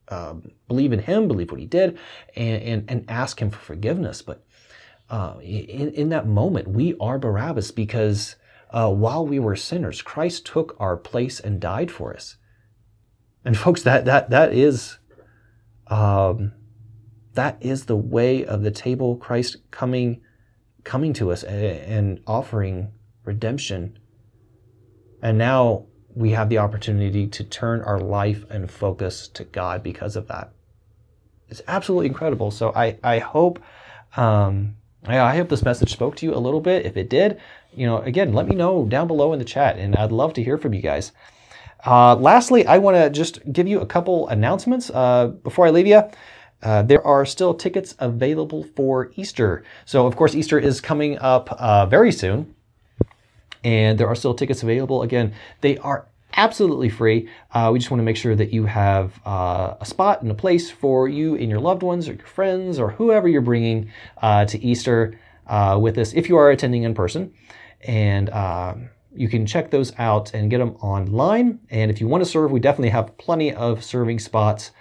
um, 0.09 0.51
believe 0.67 0.93
in 0.93 0.99
him, 0.99 1.27
believe 1.27 1.51
what 1.51 1.59
he 1.59 1.65
did, 1.65 1.97
and, 2.35 2.63
and, 2.63 2.85
and 2.89 3.05
ask 3.09 3.41
him 3.41 3.49
for 3.49 3.59
forgiveness. 3.59 4.21
But 4.21 4.45
uh, 5.09 5.35
in, 5.41 5.91
in 5.93 6.09
that 6.09 6.27
moment, 6.27 6.67
we 6.67 6.95
are 6.99 7.19
Barabbas 7.19 7.71
because 7.71 8.35
uh, 8.71 8.91
while 8.91 9.25
we 9.25 9.39
were 9.39 9.55
sinners, 9.55 10.01
Christ 10.01 10.45
took 10.45 10.75
our 10.79 10.97
place 10.97 11.39
and 11.39 11.59
died 11.59 11.91
for 11.91 12.13
us. 12.13 12.37
And 13.45 13.57
folks, 13.65 13.83
that 13.83 14.05
that 14.05 14.29
that 14.29 14.53
is 14.53 14.97
um, 15.87 16.51
that 17.33 17.57
is 17.61 17.85
the 17.85 17.95
way 17.95 18.45
of 18.45 18.63
the 18.63 18.71
table. 18.71 19.15
Christ 19.15 19.57
coming 19.71 20.21
coming 20.83 21.13
to 21.13 21.31
us 21.31 21.43
and, 21.43 21.65
and 21.65 22.19
offering 22.27 22.91
redemption. 23.27 23.99
And 25.21 25.37
now 25.37 25.85
we 26.15 26.31
have 26.31 26.49
the 26.49 26.57
opportunity 26.57 27.27
to 27.27 27.43
turn 27.43 27.81
our 27.81 27.99
life 27.99 28.43
and 28.49 28.71
focus 28.71 29.27
to 29.29 29.43
God 29.43 29.83
because 29.83 30.15
of 30.15 30.27
that. 30.27 30.51
It's 31.49 31.61
absolutely 31.67 32.07
incredible. 32.07 32.49
So 32.51 32.73
I, 32.75 32.97
I 33.03 33.19
hope 33.19 33.61
um, 34.15 34.75
I, 35.05 35.19
I 35.19 35.35
hope 35.35 35.49
this 35.49 35.63
message 35.63 35.91
spoke 35.91 36.15
to 36.17 36.25
you 36.25 36.33
a 36.33 36.39
little 36.39 36.61
bit. 36.61 36.85
If 36.85 36.97
it 36.97 37.09
did, 37.09 37.39
you 37.73 37.85
know, 37.85 37.99
again, 37.99 38.33
let 38.33 38.47
me 38.47 38.55
know 38.55 38.85
down 38.85 39.07
below 39.07 39.33
in 39.33 39.39
the 39.39 39.45
chat, 39.45 39.77
and 39.77 39.95
I'd 39.95 40.11
love 40.11 40.33
to 40.33 40.43
hear 40.43 40.57
from 40.57 40.73
you 40.73 40.81
guys. 40.81 41.11
Uh, 41.85 42.15
lastly, 42.15 42.65
I 42.65 42.79
want 42.79 42.97
to 42.97 43.09
just 43.09 43.39
give 43.53 43.67
you 43.67 43.79
a 43.79 43.85
couple 43.85 44.27
announcements 44.29 44.89
uh, 44.89 45.27
before 45.27 45.67
I 45.67 45.69
leave 45.69 45.87
you. 45.87 46.01
Uh, 46.63 46.81
there 46.81 47.05
are 47.05 47.23
still 47.25 47.53
tickets 47.53 47.95
available 47.99 48.63
for 48.75 49.11
Easter. 49.15 49.63
So, 49.85 50.07
of 50.07 50.15
course, 50.15 50.33
Easter 50.33 50.57
is 50.57 50.81
coming 50.81 51.19
up 51.19 51.51
uh, 51.51 51.85
very 51.85 52.11
soon 52.11 52.55
and 53.67 53.97
there 53.97 54.07
are 54.07 54.15
still 54.15 54.33
tickets 54.33 54.63
available. 54.63 55.01
Again, 55.01 55.33
they 55.59 55.77
are 55.79 56.07
absolutely 56.37 56.87
free. 56.87 57.27
Uh, 57.51 57.69
we 57.73 57.79
just 57.79 57.91
want 57.91 57.99
to 57.99 58.05
make 58.05 58.15
sure 58.15 58.33
that 58.33 58.53
you 58.53 58.65
have 58.65 59.19
uh, 59.25 59.75
a 59.81 59.85
spot 59.85 60.21
and 60.21 60.31
a 60.31 60.33
place 60.33 60.71
for 60.71 61.09
you 61.09 61.35
and 61.35 61.49
your 61.49 61.59
loved 61.59 61.83
ones 61.83 62.07
or 62.07 62.13
your 62.13 62.27
friends 62.27 62.79
or 62.79 62.91
whoever 62.91 63.27
you're 63.27 63.41
bringing 63.41 63.91
uh, 64.21 64.45
to 64.45 64.57
Easter 64.63 65.19
uh, 65.47 65.77
with 65.81 65.97
us 65.97 66.13
if 66.13 66.29
you 66.29 66.37
are 66.37 66.49
attending 66.49 66.83
in 66.83 66.93
person. 66.93 67.33
And 67.81 68.29
um, 68.29 68.89
you 69.13 69.27
can 69.27 69.45
check 69.45 69.69
those 69.69 69.91
out 69.99 70.33
and 70.33 70.49
get 70.49 70.59
them 70.59 70.77
online. 70.79 71.59
And 71.69 71.91
if 71.91 71.99
you 71.99 72.07
want 72.07 72.23
to 72.23 72.29
serve, 72.29 72.51
we 72.51 72.61
definitely 72.61 72.91
have 72.91 73.17
plenty 73.17 73.53
of 73.53 73.83
serving 73.83 74.19
spots. 74.19 74.71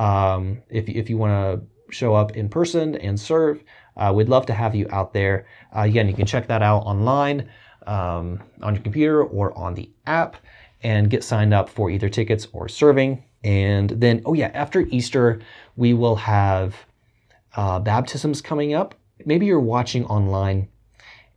Um, 0.00 0.62
if, 0.68 0.88
if 0.88 1.08
you 1.08 1.16
want 1.16 1.30
to 1.30 1.94
show 1.94 2.16
up 2.16 2.36
in 2.36 2.48
person 2.48 2.96
and 2.96 3.20
serve, 3.20 3.62
uh, 3.96 4.12
we'd 4.12 4.28
love 4.28 4.46
to 4.46 4.52
have 4.52 4.74
you 4.74 4.88
out 4.90 5.12
there. 5.12 5.46
Uh, 5.76 5.82
again, 5.82 6.08
you 6.08 6.14
can 6.14 6.26
check 6.26 6.48
that 6.48 6.62
out 6.62 6.80
online 6.80 7.48
um, 7.86 8.40
on 8.62 8.74
your 8.74 8.82
computer 8.82 9.22
or 9.22 9.56
on 9.56 9.74
the 9.74 9.90
app 10.06 10.36
and 10.82 11.10
get 11.10 11.24
signed 11.24 11.54
up 11.54 11.68
for 11.68 11.90
either 11.90 12.08
tickets 12.08 12.48
or 12.52 12.68
serving. 12.68 13.24
And 13.44 13.90
then, 13.90 14.22
oh 14.24 14.34
yeah, 14.34 14.50
after 14.54 14.80
Easter, 14.80 15.40
we 15.76 15.94
will 15.94 16.16
have 16.16 16.76
uh, 17.54 17.78
baptisms 17.80 18.40
coming 18.40 18.74
up. 18.74 18.94
Maybe 19.24 19.46
you're 19.46 19.60
watching 19.60 20.04
online 20.06 20.68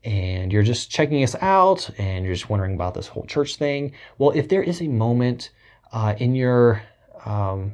and 0.03 0.51
you're 0.51 0.63
just 0.63 0.91
checking 0.91 1.23
us 1.23 1.35
out 1.41 1.89
and 1.97 2.25
you're 2.25 2.33
just 2.33 2.49
wondering 2.49 2.75
about 2.75 2.93
this 2.93 3.07
whole 3.07 3.25
church 3.25 3.55
thing. 3.55 3.91
Well, 4.17 4.31
if 4.31 4.49
there 4.49 4.63
is 4.63 4.81
a 4.81 4.87
moment 4.87 5.51
uh, 5.91 6.15
in 6.17 6.35
your 6.35 6.81
um, 7.25 7.73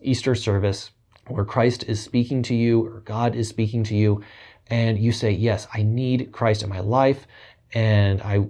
Easter 0.00 0.34
service 0.34 0.90
where 1.26 1.44
Christ 1.44 1.84
is 1.84 2.00
speaking 2.00 2.42
to 2.44 2.54
you 2.54 2.86
or 2.86 3.00
God 3.00 3.34
is 3.34 3.48
speaking 3.48 3.82
to 3.84 3.96
you, 3.96 4.22
and 4.68 4.98
you 4.98 5.12
say, 5.12 5.30
Yes, 5.30 5.66
I 5.72 5.82
need 5.82 6.32
Christ 6.32 6.62
in 6.62 6.68
my 6.68 6.80
life, 6.80 7.26
and 7.72 8.22
I 8.22 8.46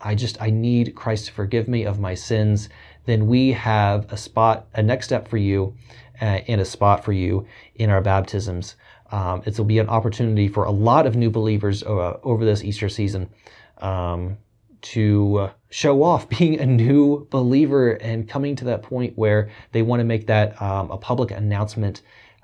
I 0.00 0.14
just 0.14 0.40
I 0.40 0.50
need 0.50 0.94
Christ 0.94 1.26
to 1.26 1.32
forgive 1.32 1.68
me 1.68 1.84
of 1.84 1.98
my 1.98 2.14
sins, 2.14 2.68
then 3.06 3.26
we 3.26 3.52
have 3.52 4.12
a 4.12 4.16
spot, 4.16 4.66
a 4.74 4.82
next 4.82 5.06
step 5.06 5.28
for 5.28 5.36
you, 5.36 5.74
uh, 6.20 6.40
and 6.48 6.60
a 6.60 6.64
spot 6.64 7.04
for 7.04 7.12
you 7.12 7.46
in 7.76 7.90
our 7.90 8.00
baptisms. 8.00 8.76
Um, 9.10 9.42
it 9.46 9.56
will 9.56 9.64
be 9.64 9.78
an 9.78 9.88
opportunity 9.88 10.48
for 10.48 10.64
a 10.64 10.70
lot 10.70 11.06
of 11.06 11.16
new 11.16 11.30
believers 11.30 11.82
uh, 11.82 12.18
over 12.22 12.44
this 12.44 12.64
Easter 12.64 12.88
season 12.88 13.30
um, 13.78 14.36
to 14.82 15.50
show 15.70 16.02
off 16.02 16.28
being 16.38 16.58
a 16.60 16.66
new 16.66 17.26
believer 17.30 17.92
and 17.92 18.28
coming 18.28 18.56
to 18.56 18.64
that 18.64 18.82
point 18.82 19.16
where 19.16 19.50
they 19.72 19.82
want 19.82 20.00
to 20.00 20.04
make 20.04 20.26
that 20.26 20.60
um, 20.60 20.90
a 20.90 20.98
public 20.98 21.30
announcement 21.30 22.02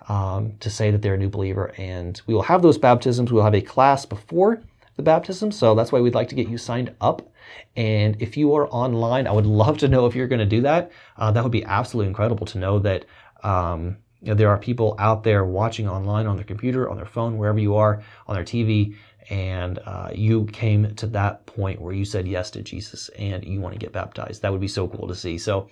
um, 0.09 0.55
to 0.61 0.71
say 0.71 0.91
that 0.91 1.03
they're 1.03 1.15
a 1.15 1.19
new 1.19 1.29
believer. 1.29 1.73
And 1.77 2.21
we 2.27 2.35
will 2.35 2.43
have 2.43 2.63
those 2.63 2.79
baptisms. 2.79 3.33
We'll 3.33 3.45
have 3.45 3.55
a 3.55 3.61
class 3.61 4.07
before 4.07 4.63
the 4.97 5.03
baptism. 5.03 5.53
So 5.53 5.75
that's 5.75 5.93
why 5.93 6.01
we'd 6.01 6.15
like 6.15 6.29
to 6.29 6.35
get 6.35 6.49
you 6.49 6.59
signed 6.59 6.95
up. 7.01 7.33
And 7.77 8.21
if 8.21 8.37
you 8.37 8.55
are 8.55 8.69
online, 8.69 9.27
I 9.27 9.33
would 9.33 9.47
love 9.63 9.79
to 9.79 9.89
know 9.89 10.07
if 10.07 10.15
you're 10.15 10.29
going 10.29 10.39
to 10.39 10.47
do 10.47 10.63
that. 10.63 10.93
Uh, 11.17 11.31
that 11.33 11.43
would 11.43 11.53
be 11.53 11.65
absolutely 11.65 12.09
incredible 12.09 12.47
to 12.47 12.59
know 12.59 12.79
that 12.81 13.05
um, 13.43 13.97
you 14.21 14.29
know, 14.29 14.35
there 14.35 14.51
are 14.51 14.59
people 14.59 14.95
out 14.99 15.25
there 15.25 15.45
watching 15.45 15.89
online 15.89 16.27
on 16.27 16.37
their 16.37 16.45
computer, 16.45 16.89
on 16.89 16.97
their 16.97 17.07
phone, 17.07 17.39
wherever 17.39 17.59
you 17.59 17.75
are, 17.75 18.03
on 18.29 18.37
their 18.37 18.45
TV, 18.45 18.95
and 19.31 19.81
uh, 19.85 20.11
you 20.15 20.45
came 20.47 20.95
to 20.95 21.07
that 21.09 21.45
point 21.47 21.81
where 21.81 21.93
you 21.93 22.05
said 22.05 22.27
yes 22.29 22.51
to 22.53 22.63
Jesus 22.63 23.09
and 23.19 23.45
you 23.45 23.61
want 23.61 23.73
to 23.73 23.79
get 23.79 23.93
baptized. 23.93 24.43
That 24.43 24.53
would 24.53 24.61
be 24.61 24.69
so 24.69 24.87
cool 24.89 25.09
to 25.09 25.15
see. 25.15 25.39
So, 25.39 25.69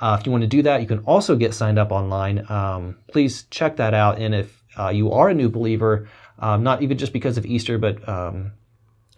uh, 0.00 0.16
if 0.20 0.26
you 0.26 0.32
want 0.32 0.42
to 0.42 0.48
do 0.48 0.62
that, 0.62 0.82
you 0.82 0.86
can 0.86 0.98
also 1.00 1.36
get 1.36 1.54
signed 1.54 1.78
up 1.78 1.90
online. 1.90 2.44
Um, 2.50 2.98
please 3.10 3.44
check 3.44 3.76
that 3.76 3.94
out. 3.94 4.18
And 4.18 4.34
if 4.34 4.62
uh, 4.78 4.90
you 4.90 5.12
are 5.12 5.30
a 5.30 5.34
new 5.34 5.48
believer, 5.48 6.08
um, 6.38 6.62
not 6.62 6.82
even 6.82 6.98
just 6.98 7.12
because 7.12 7.38
of 7.38 7.46
Easter, 7.46 7.78
but 7.78 8.06
um, 8.08 8.52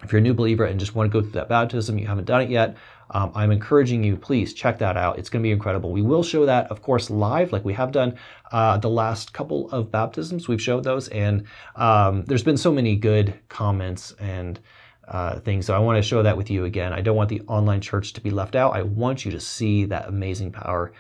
if 0.03 0.13
you're 0.13 0.21
a 0.21 0.23
new 0.23 0.35
believer 0.35 0.65
and 0.65 0.79
just 0.79 0.95
want 0.95 1.11
to 1.11 1.13
go 1.13 1.23
through 1.23 1.33
that 1.33 1.49
baptism, 1.49 1.99
you 1.99 2.07
haven't 2.07 2.27
done 2.27 2.43
it 2.43 2.51
yet, 2.51 2.77
um, 3.11 3.33
I'm 3.35 3.51
encouraging 3.51 4.05
you, 4.05 4.17
please 4.17 4.53
check 4.53 4.79
that 4.79 4.97
out. 4.97 5.19
It's 5.19 5.31
going 5.31 5.43
to 5.43 5.47
be 5.47 5.53
incredible. 5.53 5.93
We 5.93 6.03
will 6.03 6.23
show 6.23 6.47
that, 6.47 6.71
of 6.71 6.83
course, 6.83 7.11
live, 7.11 7.53
like 7.53 7.65
we 7.65 7.73
have 7.73 7.91
done 7.91 8.19
uh, 8.53 8.79
the 8.79 8.91
last 8.91 9.33
couple 9.33 9.71
of 9.71 9.91
baptisms. 9.91 10.47
We've 10.47 10.61
showed 10.61 10.85
those, 10.85 11.09
and 11.09 11.45
um, 11.77 12.25
there's 12.27 12.43
been 12.43 12.59
so 12.59 12.71
many 12.71 12.97
good 12.97 13.35
comments 13.49 14.15
and 14.21 14.61
uh, 15.09 15.41
things. 15.41 15.65
So 15.65 15.75
I 15.75 15.79
want 15.79 15.97
to 15.97 16.03
show 16.03 16.23
that 16.23 16.37
with 16.37 16.51
you 16.51 16.65
again. 16.65 16.93
I 16.93 17.01
don't 17.01 17.17
want 17.17 17.31
the 17.31 17.41
online 17.49 17.81
church 17.81 18.13
to 18.13 18.21
be 18.21 18.31
left 18.31 18.55
out. 18.55 18.75
I 18.75 18.83
want 18.83 19.25
you 19.25 19.31
to 19.33 19.41
see 19.41 19.87
that 19.87 20.07
amazing 20.07 20.53
power 20.53 20.93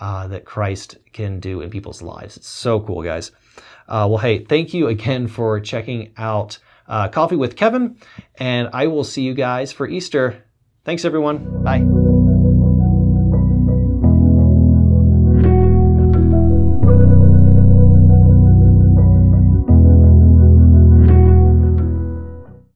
uh, 0.00 0.26
that 0.28 0.44
Christ 0.44 0.98
can 1.12 1.40
do 1.40 1.60
in 1.60 1.70
people's 1.70 2.02
lives. 2.02 2.36
It's 2.36 2.48
so 2.48 2.80
cool, 2.80 3.02
guys. 3.02 3.30
Uh, 3.88 4.06
well, 4.08 4.18
hey, 4.18 4.44
thank 4.44 4.74
you 4.74 4.88
again 4.88 5.28
for 5.28 5.60
checking 5.60 6.12
out 6.16 6.58
uh, 6.88 7.08
Coffee 7.08 7.36
with 7.36 7.56
Kevin, 7.56 7.96
and 8.36 8.68
I 8.72 8.86
will 8.86 9.04
see 9.04 9.22
you 9.22 9.34
guys 9.34 9.72
for 9.72 9.88
Easter. 9.88 10.44
Thanks, 10.84 11.04
everyone. 11.04 11.62
Bye. 11.62 12.35